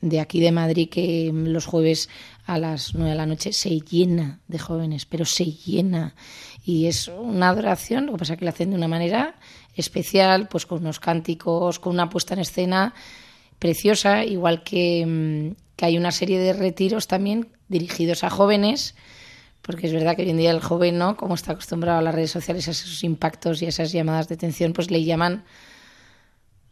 [0.00, 2.08] de, aquí de Madrid que los jueves
[2.46, 6.14] a las nueve de la noche se llena de jóvenes, pero se llena.
[6.64, 9.34] Y es una adoración, lo que pasa es que la hacen de una manera
[9.74, 12.94] especial, pues con unos cánticos, con una puesta en escena
[13.58, 18.94] preciosa, igual que, mm, que hay una serie de retiros también dirigidos a jóvenes,
[19.66, 21.16] porque es verdad que hoy en día el joven, ¿no?
[21.16, 24.34] Como está acostumbrado a las redes sociales, a esos impactos y a esas llamadas de
[24.34, 25.44] atención, pues le llaman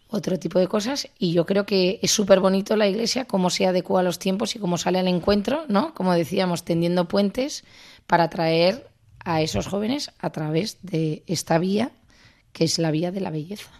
[0.09, 3.66] otro tipo de cosas y yo creo que es súper bonito la iglesia, cómo se
[3.66, 5.94] adecua a los tiempos y cómo sale al encuentro, ¿no?
[5.94, 7.64] Como decíamos, tendiendo puentes
[8.07, 8.90] para atraer
[9.24, 11.92] a esos jóvenes a través de esta vía
[12.52, 13.70] que es la vía de la belleza.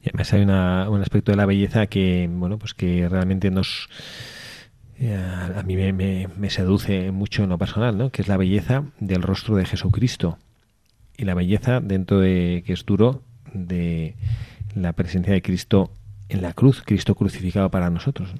[0.00, 3.88] Y además hay un aspecto de la belleza que, bueno, pues que realmente nos
[4.98, 8.10] a mí me, me, seduce mucho en lo personal, ¿no?
[8.10, 10.38] Que es la belleza del rostro de Jesucristo
[11.16, 14.14] y la belleza dentro de que es duro de
[14.74, 15.90] la presencia de Cristo
[16.28, 18.32] en la cruz, Cristo crucificado para nosotros.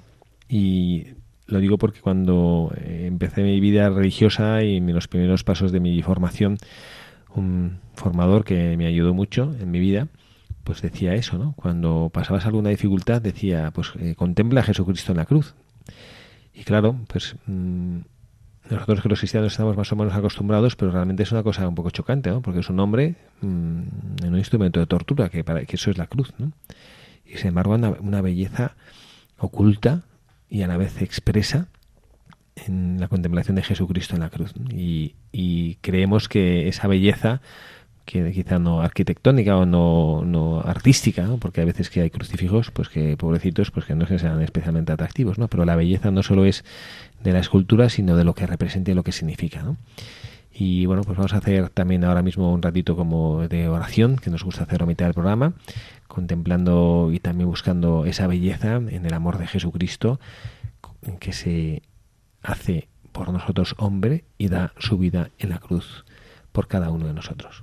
[0.48, 1.08] Y
[1.46, 5.80] lo digo porque cuando eh, empecé mi vida religiosa y en los primeros pasos de
[5.80, 6.58] mi formación,
[7.34, 10.08] un formador que me ayudó mucho en mi vida,
[10.64, 11.54] pues decía eso, ¿no?
[11.56, 15.54] Cuando pasabas alguna dificultad decía, pues eh, contempla a Jesucristo en la cruz.
[16.56, 17.98] Y claro, pues mm,
[18.70, 21.74] nosotros que los cristianos estamos más o menos acostumbrados, pero realmente es una cosa un
[21.74, 22.40] poco chocante, ¿no?
[22.40, 23.82] Porque es un hombre mm,
[24.24, 26.52] en un instrumento de tortura, que, para, que eso es la cruz, ¿no?
[27.26, 28.74] Y sin embargo, una, una belleza
[29.38, 30.02] oculta
[30.48, 31.68] y a la vez expresa
[32.56, 34.52] en la contemplación de Jesucristo en la cruz.
[34.70, 35.14] Y,
[35.82, 37.40] creemos que esa belleza,
[38.06, 42.88] que quizá no arquitectónica o no, no artística, porque a veces que hay crucifijos, pues
[42.88, 45.48] que pobrecitos, pues que no sean especialmente atractivos, ¿no?
[45.48, 46.64] Pero la belleza no solo es
[47.22, 49.76] de la escultura, sino de lo que representa y lo que significa, ¿no?
[50.58, 54.30] Y bueno, pues vamos a hacer también ahora mismo un ratito como de oración, que
[54.30, 55.52] nos gusta hacer a mitad del programa,
[56.08, 60.18] contemplando y también buscando esa belleza en el amor de Jesucristo
[61.20, 61.82] que se
[62.42, 66.04] hace por nosotros hombre y da su vida en la cruz
[66.52, 67.62] por cada uno de nosotros.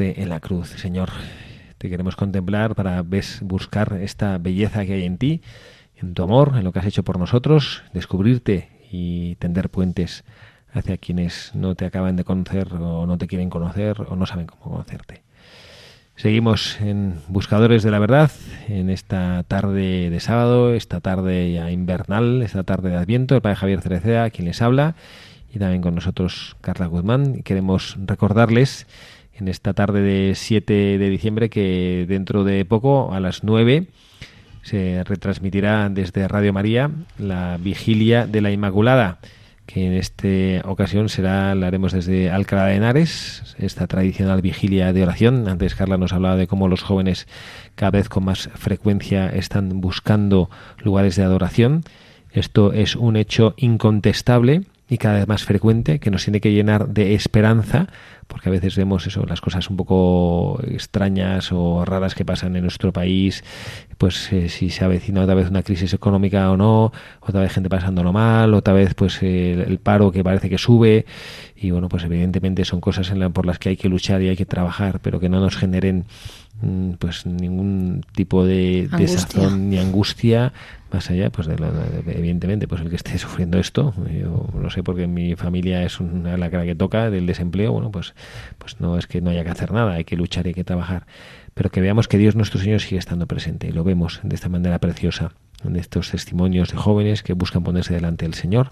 [0.00, 1.10] en la cruz, Señor.
[1.78, 5.42] Te queremos contemplar para ves, buscar esta belleza que hay en ti,
[5.96, 10.24] en tu amor, en lo que has hecho por nosotros, descubrirte y tender puentes
[10.72, 14.46] hacia quienes no te acaban de conocer o no te quieren conocer o no saben
[14.46, 15.22] cómo conocerte.
[16.14, 18.30] Seguimos en Buscadores de la Verdad
[18.68, 23.34] en esta tarde de sábado, esta tarde invernal, esta tarde de Adviento.
[23.34, 24.94] El Padre Javier Cereceda, quien les habla,
[25.52, 27.42] y también con nosotros Carla Guzmán.
[27.42, 28.86] Queremos recordarles
[29.38, 33.86] en esta tarde de 7 de diciembre que dentro de poco, a las 9,
[34.62, 39.18] se retransmitirá desde Radio María la vigilia de la Inmaculada
[39.68, 45.02] que en esta ocasión será, la haremos desde Alcalá de Henares, esta tradicional vigilia de
[45.02, 45.46] oración.
[45.46, 47.28] Antes Carla nos hablaba de cómo los jóvenes
[47.74, 50.48] cada vez con más frecuencia están buscando
[50.82, 51.84] lugares de adoración.
[52.32, 56.88] Esto es un hecho incontestable y cada vez más frecuente que nos tiene que llenar
[56.88, 57.88] de esperanza
[58.26, 62.62] porque a veces vemos eso las cosas un poco extrañas o raras que pasan en
[62.62, 63.44] nuestro país
[63.96, 67.68] pues eh, si se avecina otra vez una crisis económica o no otra vez gente
[67.68, 71.06] pasándolo mal otra vez pues el, paro que parece que sube
[71.56, 74.36] y bueno pues evidentemente son cosas en por las que hay que luchar y hay
[74.36, 76.04] que trabajar pero que no nos generen
[76.98, 80.52] pues ningún tipo de desazón ni angustia
[80.92, 81.54] más allá pues de,
[82.06, 83.94] evidentemente pues el que esté sufriendo esto.
[84.10, 87.72] Yo lo sé porque mi familia es una la cara que toca del desempleo.
[87.72, 88.14] Bueno pues
[88.58, 90.64] pues no es que no haya que hacer nada hay que luchar y hay que
[90.64, 91.06] trabajar.
[91.54, 94.48] Pero que veamos que Dios nuestro Señor sigue estando presente y lo vemos de esta
[94.48, 95.32] manera preciosa
[95.64, 98.70] en estos testimonios de jóvenes que buscan ponerse delante del Señor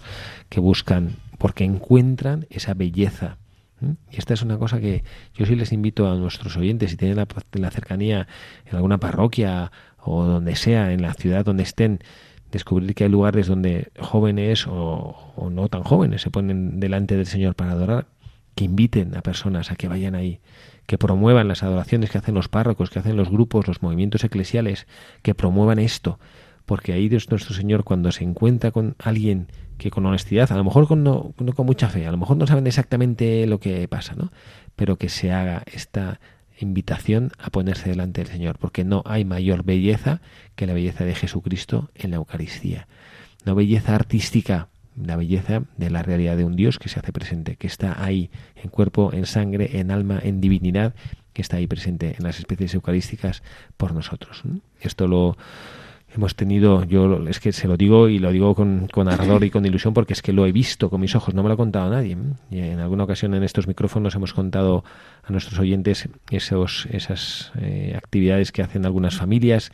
[0.49, 3.37] que buscan porque encuentran esa belleza
[3.81, 5.03] y esta es una cosa que
[5.33, 8.27] yo sí les invito a nuestros oyentes, si tienen la, la cercanía
[8.65, 11.99] en alguna parroquia o donde sea, en la ciudad donde estén,
[12.51, 17.55] descubrir que hay lugares donde jóvenes o, no tan jóvenes se ponen delante del Señor
[17.55, 18.07] para adorar,
[18.55, 20.39] que inviten a personas a que vayan ahí,
[20.87, 24.87] que promuevan las adoraciones que hacen los párrocos, que hacen los grupos, los movimientos eclesiales,
[25.21, 26.19] que promuevan esto,
[26.65, 29.47] porque ahí Dios nuestro Señor cuando se encuentra con alguien
[29.77, 32.47] que con honestidad, a lo mejor con no, con mucha fe, a lo mejor no
[32.47, 34.31] saben exactamente lo que pasa, ¿no?
[34.75, 36.19] Pero que se haga esta
[36.59, 40.21] invitación a ponerse delante del Señor, porque no hay mayor belleza
[40.55, 42.87] que la belleza de Jesucristo en la Eucaristía.
[43.45, 44.69] No belleza artística,
[45.01, 48.31] la belleza de la realidad de un Dios que se hace presente, que está ahí
[48.55, 50.95] en cuerpo, en sangre, en alma, en divinidad,
[51.33, 53.43] que está ahí presente en las especies eucarísticas
[53.77, 54.41] por nosotros.
[54.81, 55.37] Esto lo,
[56.15, 59.49] hemos tenido, yo es que se lo digo y lo digo con, con, ardor y
[59.49, 61.57] con ilusión porque es que lo he visto con mis ojos, no me lo ha
[61.57, 62.17] contado nadie.
[62.49, 64.83] Y en alguna ocasión en estos micrófonos hemos contado
[65.23, 69.71] a nuestros oyentes esos, esas eh, actividades que hacen algunas familias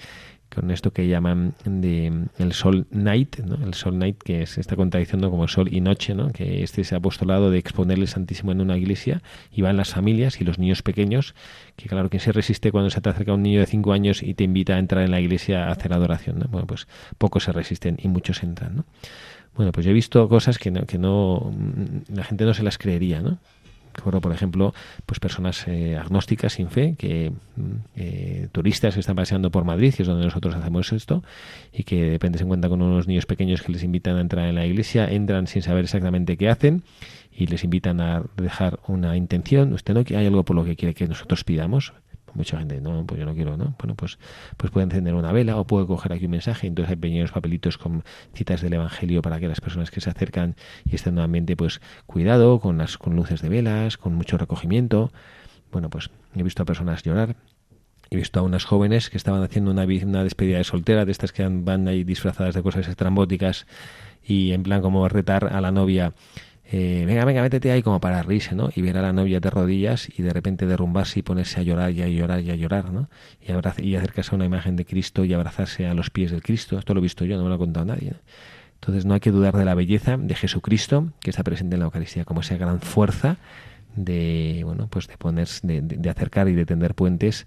[0.54, 3.56] con esto que llaman de el sol night, ¿no?
[3.66, 6.32] el sol night que se está contradiciendo como sol y noche, ¿no?
[6.32, 10.40] que este es apostolado de exponer el Santísimo en una iglesia y van las familias
[10.40, 11.36] y los niños pequeños,
[11.76, 14.34] que claro, que se resiste cuando se te acerca un niño de cinco años y
[14.34, 16.40] te invita a entrar en la iglesia a hacer adoración?
[16.40, 16.48] ¿no?
[16.50, 16.88] Bueno, pues
[17.18, 18.78] pocos se resisten y muchos entran.
[18.78, 18.86] ¿no?
[19.56, 21.54] Bueno, pues yo he visto cosas que no, que no
[22.10, 23.38] la gente no se las creería, ¿no?
[23.94, 24.74] Por ejemplo,
[25.06, 27.62] pues personas eh, agnósticas sin fe, que mm,
[27.96, 31.24] eh, turistas que están paseando por Madrid, que es donde nosotros hacemos esto,
[31.72, 34.48] y que de repente se encuentran con unos niños pequeños que les invitan a entrar
[34.48, 36.84] en la iglesia, entran sin saber exactamente qué hacen
[37.36, 39.74] y les invitan a dejar una intención.
[39.74, 41.94] Usted no hay algo por lo que quiere que nosotros pidamos
[42.36, 43.76] mucha gente, no, pues yo no quiero, ¿no?
[43.78, 44.18] Bueno, pues,
[44.58, 46.68] pues puede encender una vela o puede coger aquí un mensaje.
[46.68, 48.04] Entonces hay pequeños papelitos con
[48.34, 50.56] citas del Evangelio para que las personas que se acercan
[50.86, 55.12] y estén nuevamente, pues cuidado con las con luces de velas, con mucho recogimiento.
[55.72, 57.36] Bueno, pues he visto a personas llorar.
[58.10, 61.32] He visto a unas jóvenes que estaban haciendo una, una despedida de soltera, de estas
[61.32, 63.66] que van ahí disfrazadas de cosas estrambóticas
[64.24, 66.14] y en plan como retar a la novia
[66.76, 68.72] eh, venga, venga, métete ahí como para reírse, ¿no?
[68.76, 71.92] Y ver a la novia de rodillas y de repente derrumbarse y ponerse a llorar
[71.92, 73.10] y a llorar y a llorar, ¿no?
[73.40, 73.52] Y,
[73.84, 76.80] y acercarse a una imagen de Cristo y abrazarse a los pies del Cristo.
[76.80, 78.14] Esto lo he visto yo, no me lo ha contado nadie.
[78.82, 81.86] Entonces no hay que dudar de la belleza de Jesucristo que está presente en la
[81.86, 83.38] Eucaristía como esa gran fuerza
[83.96, 87.46] de, bueno, pues de ponerse, de, de acercar y de tender puentes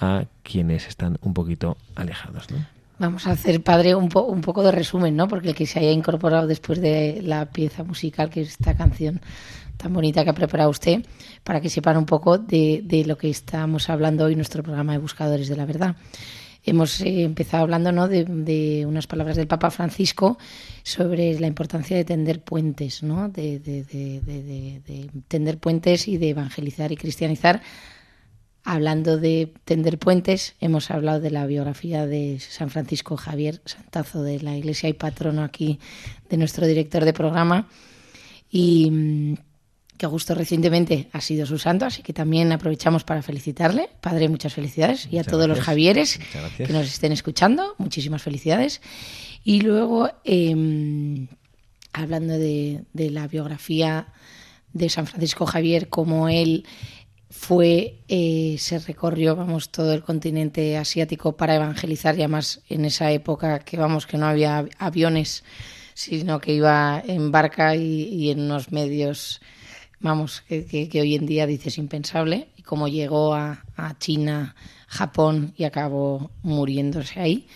[0.00, 2.56] a quienes están un poquito alejados, ¿no?
[3.02, 5.26] Vamos a hacer, padre, un, un poco de resumen, ¿no?
[5.26, 9.20] Porque el que se haya incorporado después de la pieza musical, que es esta canción
[9.76, 11.04] tan bonita que ha preparado usted,
[11.42, 14.98] para que sepan un poco de, lo que estamos hablando hoy en nuestro programa de
[14.98, 15.96] Buscadores de la Verdad.
[16.62, 18.06] Hemos eh, empezado hablando ¿no?
[18.06, 20.38] de, unas palabras del Papa Francisco
[20.84, 23.28] sobre la importancia de tender puentes, ¿no?
[23.28, 27.62] de, de tender puentes y de evangelizar y cristianizar
[28.64, 34.40] Hablando de tender puentes, hemos hablado de la biografía de San Francisco Javier Santazo de
[34.40, 35.80] la Iglesia y patrono aquí
[36.30, 37.68] de nuestro director de programa
[38.50, 39.34] y mm,
[39.96, 43.88] que justo recientemente ha sido su santo, así que también aprovechamos para felicitarle.
[44.00, 46.20] Padre, muchas felicidades y a todos los Javieres
[46.56, 48.80] que nos estén escuchando, muchísimas felicidades.
[49.42, 51.26] Y luego, em,
[51.92, 54.06] hablando de, de la biografía
[54.72, 56.64] de San Francisco Javier, como él
[57.32, 63.10] fue, eh, se recorrió, vamos, todo el continente asiático para evangelizar, y además en esa
[63.10, 65.42] época que, vamos, que no había aviones,
[65.94, 69.40] sino que iba en barca y, en unos medios,
[69.98, 73.64] vamos, que, hoy en día dices impensable, y como llegó a,
[73.98, 74.54] China,
[74.86, 77.48] Japón y acabó muriéndose ahí.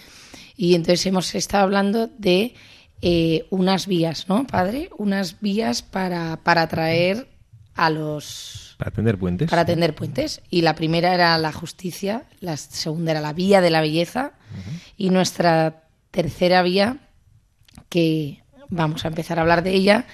[0.56, 2.54] Y entonces hemos estado hablando de
[3.02, 4.88] eh, unas vías, ¿no, padre?
[4.96, 7.28] Unas vías para, para atraer
[7.74, 9.50] a los para atender puentes.
[9.50, 10.42] Para atender puentes.
[10.50, 14.32] Y la primera era la justicia, la segunda era la vía de la belleza
[14.96, 16.98] y nuestra tercera vía,
[17.88, 20.06] que vamos a empezar a hablar de ella,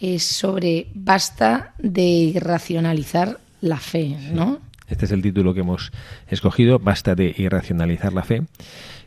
[0.00, 4.60] es sobre basta de irracionalizar la fe, ¿no?
[4.86, 5.92] Este es el título que hemos
[6.28, 8.42] escogido, basta de irracionalizar la fe.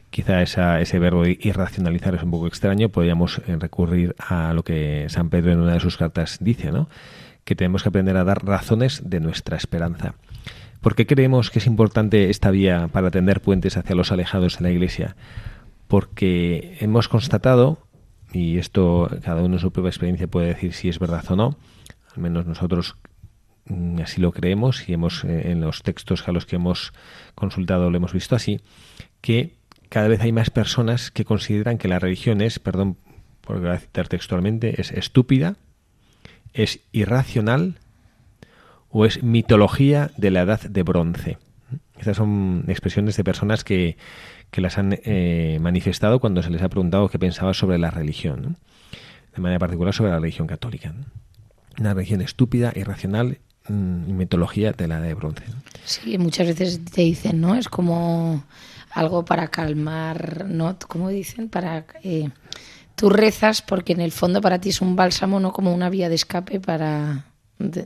[0.10, 5.06] Quizá esa, ese verbo irracionalizar es un poco extraño, podríamos eh, recurrir a lo que
[5.10, 6.90] San Pedro en una de sus cartas dice, ¿no?
[7.52, 10.16] Que tenemos que aprender a dar razones de nuestra esperanza.
[10.80, 14.64] ¿Por qué creemos que es importante esta vía para tender puentes hacia los alejados de
[14.64, 15.18] la Iglesia?
[15.90, 17.80] Porque hemos constatado,
[18.32, 21.58] y esto cada uno en su propia experiencia puede decir si es verdad o no,
[22.16, 22.96] al menos nosotros
[23.66, 26.94] mm, así lo creemos y hemos eh, en los textos a los que hemos
[27.36, 28.62] consultado lo hemos visto así,
[29.20, 29.58] que
[29.90, 32.96] cada vez hay más personas que consideran que la religión es, perdón
[33.42, 35.58] por voy a citar textualmente, es estúpida,
[36.54, 37.80] es irracional
[38.90, 41.38] o es mitología de la edad de bronce.
[41.98, 43.98] Estas son expresiones de personas que,
[44.54, 48.58] las han eh, manifestado cuando se les ha preguntado qué pensaba sobre la religión,
[49.36, 50.94] de manera particular sobre la religión católica.
[51.80, 53.38] Una religión estúpida, irracional
[53.70, 55.44] mm, mitología de la edad de bronce.
[55.86, 57.56] Sí, muchas veces te dicen, ¿no?
[57.56, 58.44] Es como
[58.92, 60.76] algo para calmar, ¿no?
[60.88, 61.50] ¿Cómo dicen?
[61.50, 61.86] Para...
[62.04, 62.30] Eh,
[62.96, 66.10] tú rezas porque en el fondo para ti es un bálsamo, no como una vía
[66.10, 67.26] de escape para,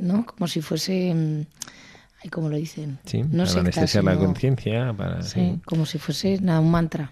[0.02, 0.26] ¿no?
[0.26, 3.00] Como si fuese, mm, ¿cómo lo dicen?
[3.06, 5.22] Sí, no para anestesiar la conciencia, para...
[5.22, 7.12] Sí, como si fuese nada, un mantra.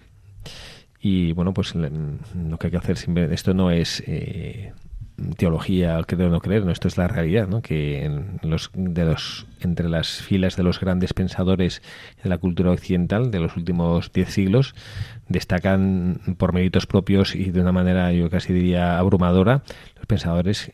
[1.00, 2.96] Y bueno, pues lo que hay que hacer,
[3.30, 4.72] esto no es eh,
[5.36, 7.62] teología, creer o no creer, no, esto es la realidad, ¿no?
[7.62, 11.82] que en los, de los, entre las filas de los grandes pensadores
[12.22, 14.74] de la cultura occidental de los últimos diez siglos
[15.28, 19.62] destacan por méritos propios y de una manera yo casi diría abrumadora
[19.96, 20.72] los pensadores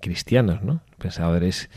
[0.00, 0.82] cristianos, ¿no?
[0.98, 1.70] pensadores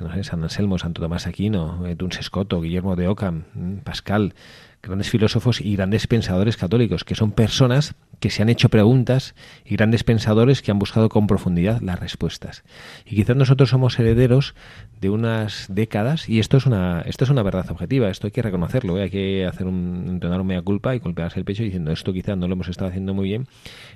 [0.00, 3.44] no sé, San Anselmo, Santo Tomás Aquino, Duns Scoto, Guillermo de Ockham,
[3.84, 4.34] Pascal,
[4.82, 9.76] grandes filósofos y grandes pensadores católicos, que son personas que se han hecho preguntas y
[9.76, 12.64] grandes pensadores que han buscado con profundidad las respuestas.
[13.06, 14.54] Y quizás nosotros somos herederos
[15.00, 18.42] de unas décadas, y esto es una, esto es una verdad objetiva, esto hay que
[18.42, 19.04] reconocerlo, ¿eh?
[19.04, 22.36] hay que hacer un, entonar un mea culpa y golpearse el pecho diciendo esto quizás
[22.36, 23.46] no lo hemos estado haciendo muy bien,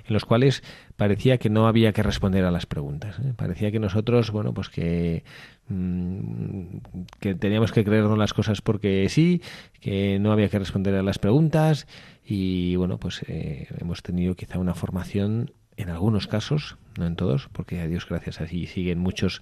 [0.07, 0.63] en los cuales
[0.97, 3.19] parecía que no había que responder a las preguntas.
[3.19, 3.33] ¿eh?
[3.35, 5.23] Parecía que nosotros, bueno, pues que
[5.67, 9.41] que teníamos que creernos las cosas porque sí,
[9.79, 11.87] que no había que responder a las preguntas
[12.23, 17.49] y bueno, pues eh, hemos tenido quizá una formación en algunos casos, no en todos,
[17.51, 19.41] porque a Dios gracias así siguen muchos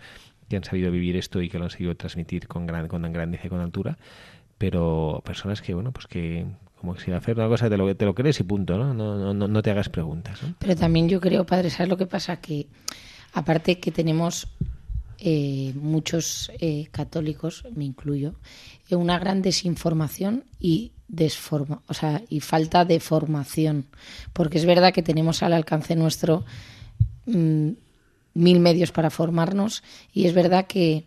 [0.50, 3.48] que han sabido vivir esto y que lo han sabido transmitir con gran, con grandeza
[3.48, 3.98] y con altura,
[4.58, 6.46] pero personas que bueno, pues que
[6.76, 8.94] como si hacer una cosa te lo, te lo crees y punto, ¿no?
[8.94, 10.42] No, no, no te hagas preguntas.
[10.60, 12.42] Pero también yo creo, padre, ¿sabes lo que pasa?
[12.42, 12.68] Que
[13.34, 14.48] aparte que tenemos
[15.26, 18.36] eh, muchos eh, católicos, me incluyo,
[18.90, 23.86] en una gran desinformación y desforma, o sea, y falta de formación,
[24.34, 26.44] porque es verdad que tenemos al alcance nuestro
[27.26, 27.70] mm,
[28.34, 31.06] mil medios para formarnos y es verdad que,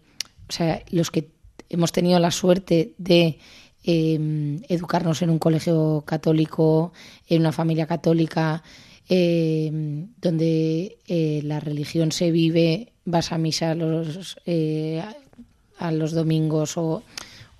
[0.48, 1.28] o sea, los que
[1.68, 3.38] hemos tenido la suerte de
[3.84, 6.94] em, educarnos en un colegio católico,
[7.28, 8.62] en una familia católica,
[9.10, 15.02] em, donde eh, la religión se vive vas a misa los, eh,
[15.78, 17.02] a los domingos o,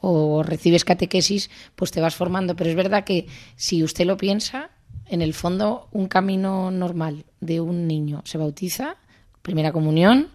[0.00, 2.54] o recibes catequesis, pues te vas formando.
[2.54, 3.26] Pero es verdad que
[3.56, 4.70] si usted lo piensa,
[5.08, 8.96] en el fondo un camino normal de un niño se bautiza,
[9.42, 10.28] primera comunión,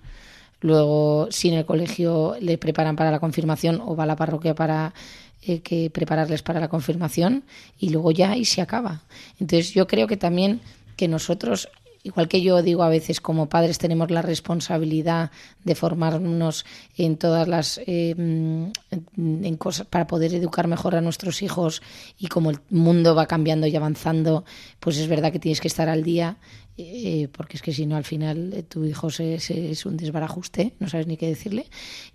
[0.61, 4.55] luego si en el colegio le preparan para la confirmación o va a la parroquia
[4.55, 4.93] para
[5.41, 7.43] eh, que prepararles para la confirmación
[7.77, 9.01] y luego ya y se acaba.
[9.39, 10.61] Entonces yo creo que también
[10.95, 11.69] que nosotros
[12.03, 15.31] Igual que yo digo a veces como padres tenemos la responsabilidad
[15.63, 16.65] de formarnos
[16.97, 21.81] en todas las eh, en cosas para poder educar mejor a nuestros hijos
[22.17, 24.45] y como el mundo va cambiando y avanzando,
[24.79, 26.37] pues es verdad que tienes que estar al día
[26.77, 30.73] eh, porque es que si no al final eh, tu hijo se, es un desbarajuste,
[30.79, 31.67] no sabes ni qué decirle.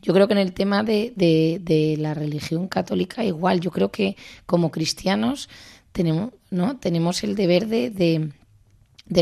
[0.03, 4.17] Yo creo que en el tema de, de la religión católica igual, yo creo que
[4.47, 5.49] como cristianos
[5.93, 6.77] tenemos, ¿no?
[6.79, 8.33] tenemos el deber de de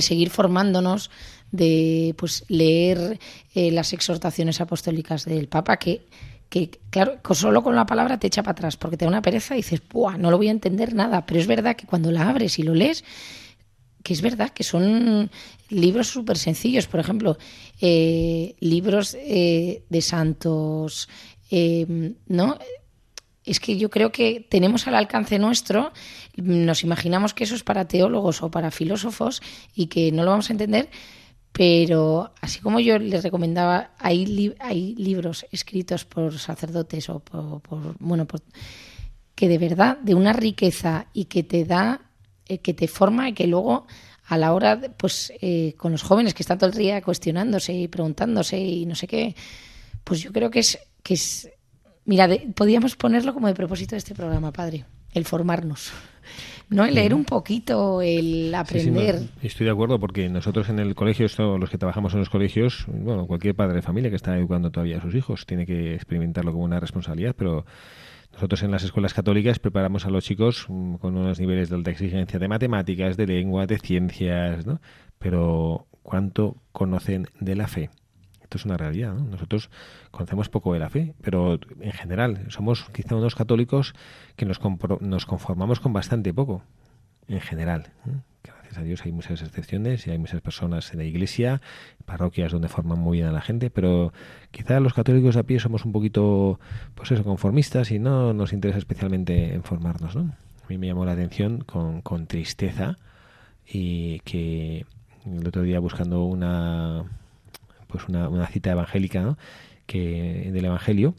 [0.00, 1.10] seguir formándonos,
[1.50, 3.18] de pues leer
[3.54, 6.06] eh, las exhortaciones apostólicas del Papa, que,
[6.48, 9.54] que, claro, solo con la palabra te echa para atrás, porque te da una pereza
[9.54, 10.16] y dices, ¡buah!
[10.16, 11.26] No lo voy a entender nada.
[11.26, 13.04] Pero es verdad que cuando la abres y lo lees,
[14.04, 15.30] que es verdad que son
[15.70, 16.86] libros súper sencillos.
[16.86, 17.38] Por ejemplo,
[17.80, 21.08] eh, libros eh, de santos,
[21.50, 22.58] eh, ¿no?
[23.44, 25.92] Es que yo creo que tenemos al alcance nuestro,
[26.36, 29.42] nos imaginamos que eso es para teólogos o para filósofos
[29.74, 30.88] y que no lo vamos a entender,
[31.52, 38.26] pero así como yo les recomendaba, hay, hay libros escritos por sacerdotes o por, bueno,
[39.34, 42.00] que de verdad, de una riqueza y que te da,
[42.48, 43.86] eh, que te forma y que luego
[44.26, 47.88] a la hora, pues eh, con los jóvenes que están todo el día cuestionándose y
[47.88, 49.36] preguntándose y no sé qué,
[50.02, 51.50] pues yo creo que es, que es
[52.04, 55.92] mira, podríamos ponerlo como de propósito de este programa, padre, el formarnos.
[56.68, 56.84] ¿no?
[56.84, 59.20] El leer un poquito, el aprender.
[59.42, 62.86] estoy de acuerdo porque nosotros en el colegio, esto, los que trabajamos en los colegios,
[62.88, 66.52] bueno, cualquier padre de familia que está educando todavía a sus hijos tiene que experimentarlo
[66.52, 67.64] como una responsabilidad, pero
[68.32, 71.90] nosotros en las escuelas católicas preparamos a los chicos mm, con unos niveles de alta
[71.90, 74.80] exigencia de matemáticas, de lengua, de ciencias, ¿no?
[75.18, 77.90] Pero ¿cuánto conocen de la fe?
[78.54, 79.14] Esto es una realidad.
[79.14, 79.68] Nosotros
[80.12, 83.94] conocemos poco de la fe, pero en general somos quizá unos católicos
[84.36, 84.60] que nos,
[85.00, 86.62] nos conformamos con bastante poco,
[87.26, 87.88] en general.
[88.44, 91.62] Gracias a Dios hay muchas excepciones y hay muchas personas en la iglesia,
[92.04, 94.12] parroquias donde forman muy bien a la gente, pero
[94.52, 96.60] quizá los católicos a pie somos un poquito,
[96.94, 100.14] pues eso, conformistas y no nos interesa especialmente en formarnos.
[100.14, 100.32] ¿no?
[100.62, 102.98] A mí me llamó la atención con, con tristeza
[103.66, 104.86] y que
[105.26, 107.04] el otro día buscando una
[107.94, 109.38] pues una, cita evangélica ¿no?
[109.86, 111.14] que del Evangelio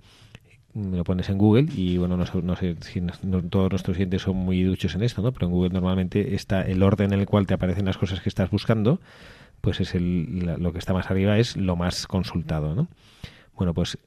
[0.74, 3.02] me lo pones en Google y bueno, no, sé si
[3.50, 5.32] todos nuestros clientes son muy duchos en esto, ¿no?
[5.32, 8.28] Pero en Google normalmente está el orden en el cual te aparecen las cosas que
[8.28, 9.00] estás buscando,
[9.62, 12.90] pues es el, lo que está más arriba es lo más consultado, ¿no?
[13.54, 13.98] Bueno, pues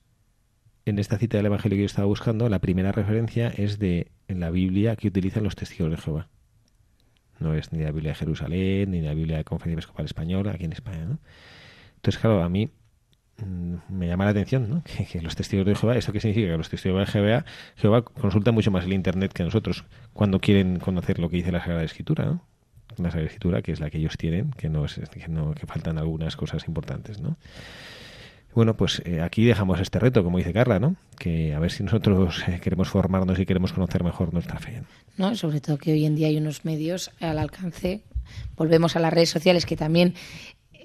[0.85, 4.51] en esta cita del Evangelio que yo estaba buscando, la primera referencia es de la
[4.51, 6.29] Biblia que utilizan los testigos de Jehová.
[7.41, 10.67] No es ni la Biblia de Jerusalén, ni la Biblia de Conferencia Episcopal Española, aquí
[10.67, 11.19] en España, ¿no?
[12.09, 12.71] Entonces, claro, a mí
[13.37, 14.83] mm, me llama la atención
[15.13, 16.53] que, los testigos de Jehová, ¿esto qué significa?
[16.53, 17.45] Que los testigos de Jehová,
[17.77, 19.85] Jehová consultan mucho más el Internet que nosotros
[20.15, 22.43] cuando quieren conocer lo que dice la Sagrada Escritura, ¿no?
[22.97, 25.67] La Sagrada Escritura, que es la que ellos tienen, que no es, que, no, que
[25.67, 27.37] faltan algunas cosas importantes, ¿no?
[28.55, 30.97] Bueno, pues eh, aquí dejamos este reto, como dice Carla, ¿no?
[31.19, 34.83] Que a ver si nosotros eh, queremos formarnos y queremos conocer mejor nuestra fe.
[35.19, 38.01] No, sobre todo que hoy en día hay unos medios al alcance.
[38.57, 40.15] Volvemos a las redes sociales que también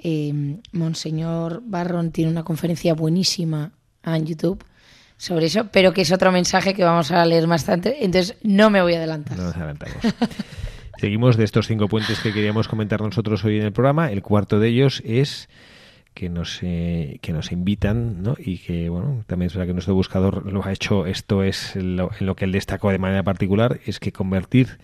[0.04, 3.72] eh, Monseñor Barron tiene una conferencia buenísima
[4.04, 4.64] en YouTube
[5.18, 8.70] sobre eso, pero que es otro mensaje que vamos a leer más tarde, entonces no
[8.70, 9.38] me voy a adelantar.
[11.00, 14.12] Seguimos de estos cinco puentes que queríamos comentar nosotros hoy en el programa.
[14.12, 15.50] El cuarto de ellos es
[16.14, 18.36] que nos eh, que nos invitan ¿no?
[18.38, 22.12] y que bueno también es verdad que nuestro buscador lo ha hecho esto es lo,
[22.20, 24.78] en lo que él destacó de manera particular es que convertir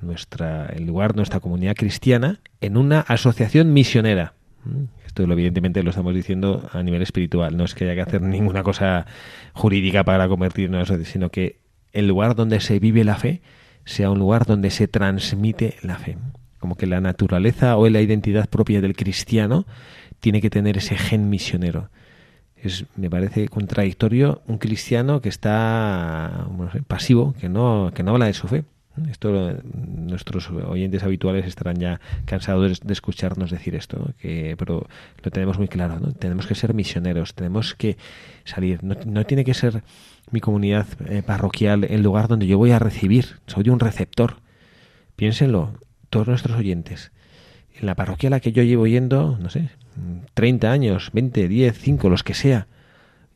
[0.00, 4.34] nuestra el lugar nuestra comunidad cristiana en una asociación misionera
[5.04, 8.62] esto evidentemente lo estamos diciendo a nivel espiritual, no es que haya que hacer ninguna
[8.62, 9.06] cosa
[9.52, 11.60] jurídica para convertirnos, sino que
[11.92, 13.40] el lugar donde se vive la fe
[13.84, 16.18] sea un lugar donde se transmite la fe.
[16.58, 19.66] Como que la naturaleza o la identidad propia del cristiano
[20.20, 21.90] tiene que tener ese gen misionero.
[22.56, 26.48] Es, me parece contradictorio un cristiano que está
[26.86, 28.64] pasivo, que no, que no habla de su fe.
[29.10, 34.86] Esto nuestros oyentes habituales estarán ya cansados de, escucharnos decir esto, que, pero
[35.22, 36.00] lo tenemos muy claro.
[36.00, 36.12] ¿no?
[36.12, 37.96] Tenemos que ser misioneros, tenemos que
[38.44, 38.82] salir.
[38.82, 39.82] No, tiene que ser
[40.30, 43.40] mi comunidad eh, parroquial el lugar donde yo voy a recibir.
[43.46, 44.36] Soy un receptor.
[45.16, 45.74] Piénsenlo,
[46.10, 47.12] todos nuestros oyentes.
[47.74, 49.68] En la parroquia a la que yo llevo yendo, no sé,
[50.34, 52.66] 30 años, 20, 10, 5, los que sea,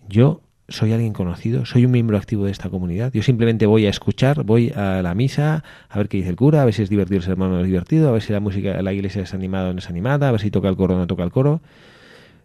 [0.08, 3.12] yo soy alguien conocido, soy un miembro activo de esta comunidad.
[3.12, 6.62] Yo simplemente voy a escuchar, voy a la misa, a ver qué dice el cura,
[6.62, 8.40] a ver si es divertido el hermano o no es divertido, a ver si la
[8.40, 10.94] música la iglesia es animada o no es animada, a ver si toca el coro
[10.94, 11.60] o no toca el coro.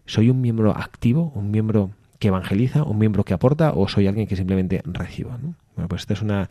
[0.04, 4.26] ¿Soy un miembro activo, un miembro que evangeliza, un miembro que aporta o soy alguien
[4.26, 5.38] que simplemente reciba?
[5.74, 6.50] Bueno, pues esta es una,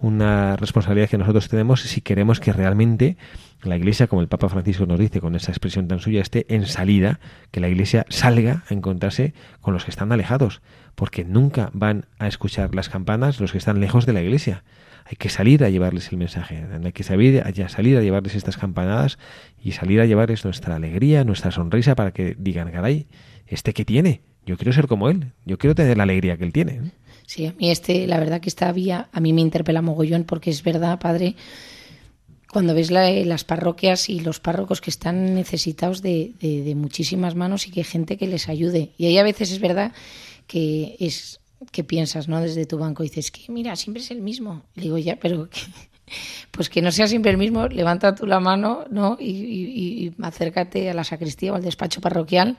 [0.00, 3.16] una responsabilidad que nosotros tenemos si queremos que realmente
[3.62, 6.66] la Iglesia, como el Papa Francisco nos dice con esa expresión tan suya, esté en
[6.66, 10.62] salida, que la Iglesia salga a encontrarse con los que están alejados,
[11.00, 14.64] porque nunca van a escuchar las campanas los que están lejos de la Iglesia.
[15.06, 18.58] Hay que salir a llevarles el mensaje, hay que salir a, salir a llevarles estas
[18.58, 19.16] campanadas
[19.64, 23.06] y salir a llevarles nuestra alegría, nuestra sonrisa para que digan, caray,
[23.46, 24.20] ¿este que tiene?
[24.44, 26.92] Yo quiero ser como él, yo quiero tener la alegría que él tiene.
[27.24, 30.50] Sí, a mí este, la verdad que esta vía, a mí me interpela mogollón porque
[30.50, 31.34] es verdad, padre,
[32.52, 37.70] cuando ves las parroquias y los párrocos que están necesitados de, de, muchísimas manos y
[37.70, 38.90] que hay gente que les ayude.
[38.98, 39.92] Y ahí a veces es verdad
[40.50, 41.40] que es
[41.70, 42.40] ¿qué piensas, no?
[42.40, 44.62] Desde tu banco dices que, mira, siempre es el mismo.
[44.74, 45.48] Le digo, ya, pero
[46.50, 49.16] pues que no sea siempre el mismo, levanta tú la mano, ¿no?
[49.20, 52.56] Y, y, acércate a la sacristía o al despacho parroquial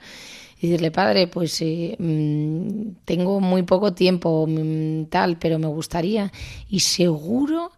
[0.58, 6.32] y decirle, padre, pues eh, mm, tengo muy poco tiempo, mm, tal, pero me gustaría.
[6.68, 7.72] Y seguro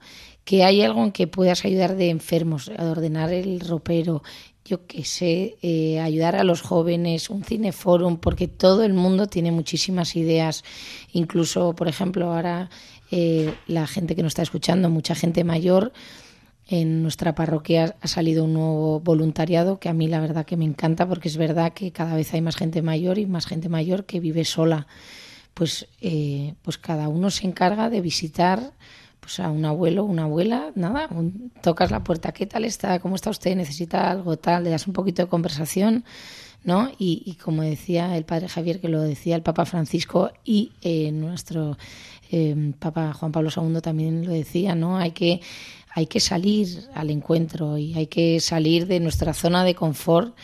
[0.44, 4.22] que hay algo en que puedas ayudar de enfermos, a ordenar el ropero,
[4.64, 9.52] yo qué sé, eh, ayudar a los jóvenes, un cineforum, porque todo el mundo tiene
[9.52, 10.64] muchísimas ideas.
[11.12, 12.70] Incluso, por ejemplo, ahora
[13.10, 15.92] eh, la gente que nos está escuchando, mucha gente mayor,
[16.66, 20.64] en nuestra parroquia ha salido un nuevo voluntariado que a mí la verdad que me
[20.64, 24.06] encanta porque es verdad que cada vez hay más gente mayor y más gente mayor
[24.06, 24.86] que vive sola.
[25.52, 28.72] Pues, eh, pues cada uno se encarga de visitar
[29.24, 31.08] pues a un abuelo, una abuela, nada,
[31.62, 32.98] tocas la puerta, ¿qué tal está?
[32.98, 33.56] ¿Cómo está usted?
[33.56, 34.64] ¿Necesita algo tal?
[34.64, 36.04] Le das un poquito de conversación,
[36.62, 36.90] ¿no?
[36.98, 41.78] Y, como decía el padre Javier, que lo decía el Papa Francisco y eh, nuestro
[42.30, 44.98] eh, Papa Juan Pablo II también lo decía, ¿no?
[44.98, 45.40] Hay que,
[45.88, 50.36] hay que salir al encuentro y hay que salir de nuestra zona de confort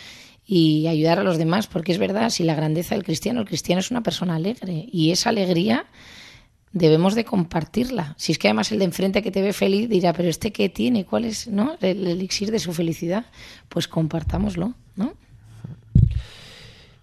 [0.46, 3.80] y ayudar a los demás, porque es verdad, si la grandeza del cristiano, el cristiano
[3.80, 5.84] es una persona alegre y esa alegría
[6.72, 8.14] debemos de compartirla.
[8.16, 10.68] Si es que además el de enfrente que te ve feliz dirá, pero este qué
[10.68, 11.76] tiene, cuál es ¿no?
[11.80, 13.26] el elixir de su felicidad,
[13.68, 15.14] pues compartámoslo, ¿no?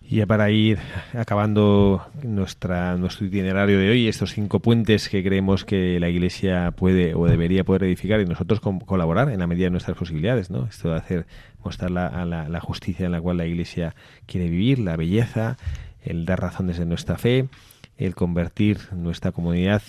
[0.10, 0.80] Y ya para ir
[1.14, 7.14] acabando nuestra, nuestro itinerario de hoy, estos cinco puentes que creemos que la Iglesia puede
[7.14, 10.66] o debería poder edificar y nosotros colaborar en la medida de nuestras posibilidades, ¿no?
[10.66, 11.28] Esto de hacer,
[11.62, 13.96] mostrar la, la, la justicia en la cual la Iglesia
[14.28, 15.58] quiere vivir, la belleza,
[16.04, 17.50] el dar razones de nuestra fe,
[17.98, 19.82] el convertir nuestra comunidad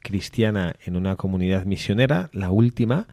[0.00, 3.06] cristiana en una comunidad misionera, la última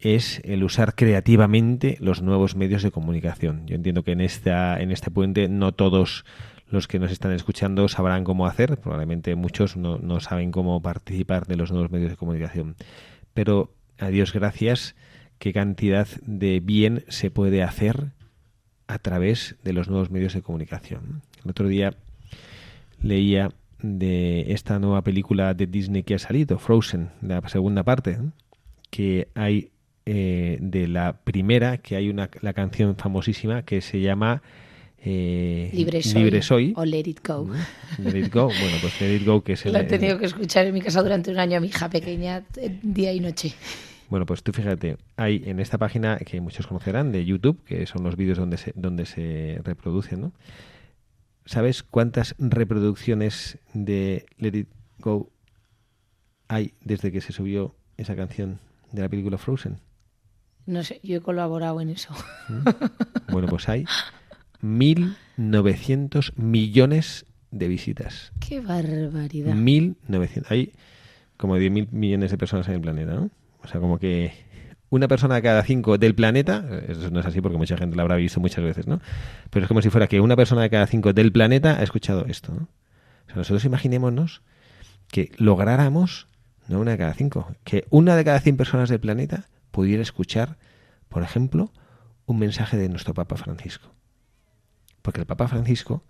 [0.00, 3.66] es el usar creativamente los nuevos medios de comunicación.
[3.66, 6.24] Yo entiendo que en esta en este puente no todos
[6.70, 11.46] los que nos están escuchando sabrán cómo hacer, probablemente muchos no, no saben cómo participar
[11.46, 12.76] de los nuevos medios de comunicación.
[13.34, 14.94] Pero a Dios gracias,
[15.38, 18.12] qué cantidad de bien se puede hacer
[18.86, 21.22] a través de los nuevos medios de comunicación.
[21.44, 21.94] El otro día
[23.02, 28.18] leía de esta nueva película de Disney que ha salido, Frozen, la segunda parte,
[28.90, 29.70] que hay
[30.06, 34.42] eh, de la primera, que hay una la canción famosísima que se llama
[35.00, 37.44] eh, Libre, soy, O Let It Go.
[37.44, 38.46] Mm, let It Go.
[38.46, 39.72] Bueno, pues Let It Go, que es el.
[39.72, 42.44] Lo he tenido que escuchar en mi casa durante un año a mi hija pequeña,
[42.56, 43.54] eh, día y noche.
[44.08, 48.02] Bueno, pues tú fíjate, hay en esta página que muchos conocerán de YouTube, que son
[48.02, 50.32] los vídeos donde se, donde se reproducen, ¿no?
[51.48, 54.68] ¿Sabes cuántas reproducciones de Let It
[54.98, 55.32] Go
[56.46, 58.60] hay desde que se subió esa canción
[58.92, 59.78] de la película Frozen?
[60.66, 62.12] No sé, yo he colaborado en eso.
[62.50, 63.32] ¿Mm?
[63.32, 63.86] Bueno, pues hay
[64.62, 68.30] 1.900 millones de visitas.
[68.46, 69.54] ¡Qué barbaridad!
[69.54, 70.44] 1.900.
[70.50, 70.74] Hay
[71.38, 73.30] como 10.000 millones de personas en el planeta, ¿no?
[73.64, 74.34] O sea, como que
[74.90, 78.16] una persona cada cinco del planeta, eso no es así porque mucha gente lo habrá
[78.16, 79.00] visto muchas veces, ¿no?
[79.50, 82.52] Pero es como si fuera que una persona cada cinco del planeta ha escuchado esto,
[82.54, 82.68] ¿no?
[83.24, 84.42] O sea, nosotros imaginémonos
[85.08, 86.28] que lográramos,
[86.68, 90.56] no una de cada cinco, que una de cada cien personas del planeta pudiera escuchar,
[91.08, 91.72] por ejemplo,
[92.26, 93.94] un mensaje de nuestro Papa Francisco.
[95.02, 96.04] Porque el Papa Francisco,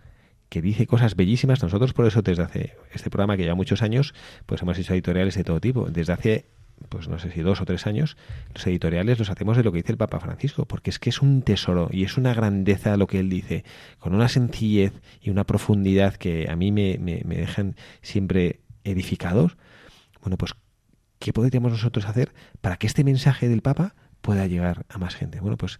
[0.49, 4.13] que dice cosas bellísimas, nosotros por eso desde hace este programa que lleva muchos años,
[4.45, 5.89] pues hemos hecho editoriales de todo tipo.
[5.89, 6.45] Desde hace
[6.87, 8.17] pues no sé si dos o tres años,
[8.53, 11.21] los editoriales los hacemos de lo que dice el Papa Francisco, porque es que es
[11.21, 13.65] un tesoro y es una grandeza lo que él dice,
[13.99, 19.57] con una sencillez y una profundidad que a mí me, me, dejan siempre edificados.
[20.21, 20.53] Bueno, pues,
[21.19, 25.39] ¿qué podríamos nosotros hacer para que este mensaje del Papa pueda llegar a más gente?
[25.39, 25.79] Bueno, pues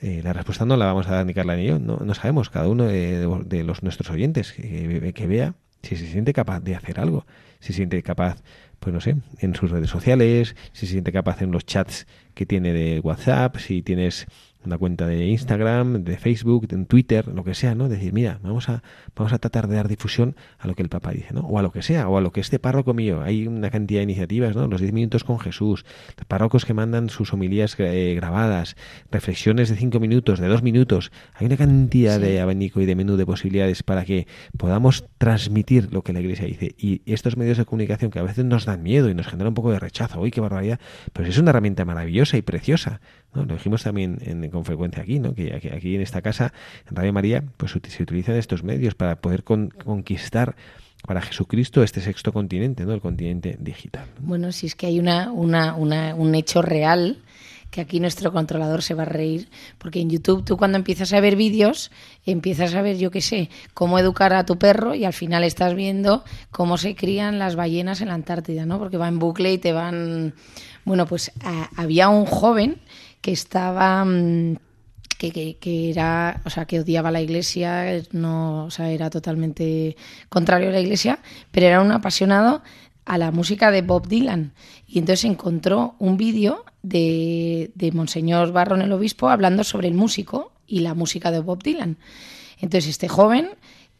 [0.00, 2.50] eh, la respuesta no la vamos a dar ni Carla ni yo, no, no sabemos,
[2.50, 5.54] cada uno de, los nuestros oyentes que, que vea
[5.86, 7.26] si se siente capaz de hacer algo,
[7.60, 8.42] si se siente capaz
[8.78, 12.46] pues no sé, en sus redes sociales, si se siente capaz en los chats que
[12.46, 14.26] tiene de WhatsApp, si tienes
[14.66, 17.88] una cuenta de Instagram, de Facebook, de Twitter, lo que sea, ¿no?
[17.88, 18.82] Decir, mira, vamos a,
[19.14, 21.40] vamos a tratar de dar difusión a lo que el Papa dice, ¿no?
[21.40, 23.22] O a lo que sea, o a lo que este párroco mío.
[23.22, 24.66] Hay una cantidad de iniciativas, ¿no?
[24.66, 25.84] Los 10 minutos con Jesús,
[26.28, 28.76] párrocos que mandan sus homilías eh, grabadas,
[29.10, 31.12] reflexiones de 5 minutos, de 2 minutos.
[31.34, 36.02] Hay una cantidad de abanico y de menú de posibilidades para que podamos transmitir lo
[36.02, 36.74] que la Iglesia dice.
[36.78, 39.54] Y estos medios de comunicación que a veces nos dan miedo y nos generan un
[39.54, 40.80] poco de rechazo, uy, qué barbaridad,
[41.12, 43.00] pero es una herramienta maravillosa y preciosa.
[43.44, 44.18] Lo dijimos también
[44.50, 45.34] con frecuencia aquí, ¿no?
[45.34, 46.52] Que aquí, en esta casa,
[46.88, 50.56] en Radio María, pues se utilizan estos medios para poder conquistar
[51.06, 52.92] para Jesucristo este sexto continente, ¿no?
[52.92, 54.06] El continente digital.
[54.18, 57.18] Bueno, si es que hay una, un hecho real
[57.70, 61.20] que aquí nuestro controlador se va a reír, porque en YouTube tú cuando empiezas a
[61.20, 61.90] ver vídeos,
[62.24, 65.74] empiezas a ver, yo qué sé, cómo educar a tu perro y al final estás
[65.74, 68.78] viendo cómo se crían las ballenas en la Antártida, ¿no?
[68.78, 70.34] Porque va en bucle y te van...
[70.84, 71.32] Bueno, pues
[71.76, 72.78] había un joven
[73.26, 74.04] que estaba...
[74.04, 74.56] Mm,
[75.18, 79.96] que, que, era, o sea, que odiaba la iglesia, no, o sea, era totalmente
[80.28, 81.18] contrario a la iglesia,
[81.50, 82.62] pero era un apasionado
[83.04, 84.52] a la música de Bob Dylan.
[84.86, 90.52] Y entonces encontró un vídeo de, de Monseñor Barron el Obispo hablando sobre el músico
[90.68, 91.96] y la música de Bob Dylan.
[92.60, 93.48] Entonces este joven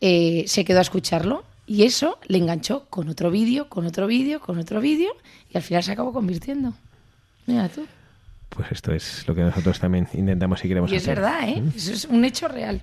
[0.01, 4.39] eh, se quedó a escucharlo y eso le enganchó con otro vídeo, con otro vídeo,
[4.39, 5.11] con otro vídeo
[5.53, 6.75] y al final se acabó convirtiendo.
[7.47, 7.87] Mira tú.
[8.57, 11.19] Pues esto es lo que nosotros también intentamos y queremos y hacer.
[11.19, 11.63] es verdad, ¿eh?
[11.77, 12.81] Eso es un hecho real.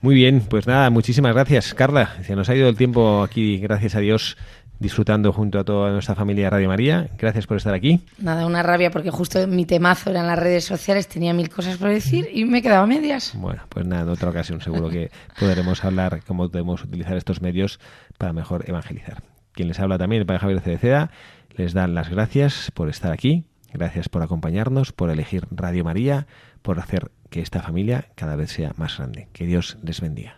[0.00, 2.10] Muy bien, pues nada, muchísimas gracias, Carla.
[2.22, 4.36] Se nos ha ido el tiempo aquí, gracias a Dios,
[4.78, 7.08] disfrutando junto a toda nuestra familia Radio María.
[7.18, 8.02] Gracias por estar aquí.
[8.18, 11.88] Nada, una rabia porque justo mi temazo eran las redes sociales, tenía mil cosas por
[11.88, 13.32] decir y me quedaba medias.
[13.34, 15.10] Bueno, pues nada, en otra ocasión seguro que
[15.40, 17.80] podremos hablar cómo debemos utilizar estos medios
[18.18, 19.22] para mejor evangelizar.
[19.52, 21.10] Quien les habla también, el Padre Javier Cereceda,
[21.56, 26.26] les dan las gracias por estar aquí Gracias por acompañarnos, por elegir Radio María,
[26.62, 29.28] por hacer que esta familia cada vez sea más grande.
[29.32, 30.37] Que Dios les bendiga.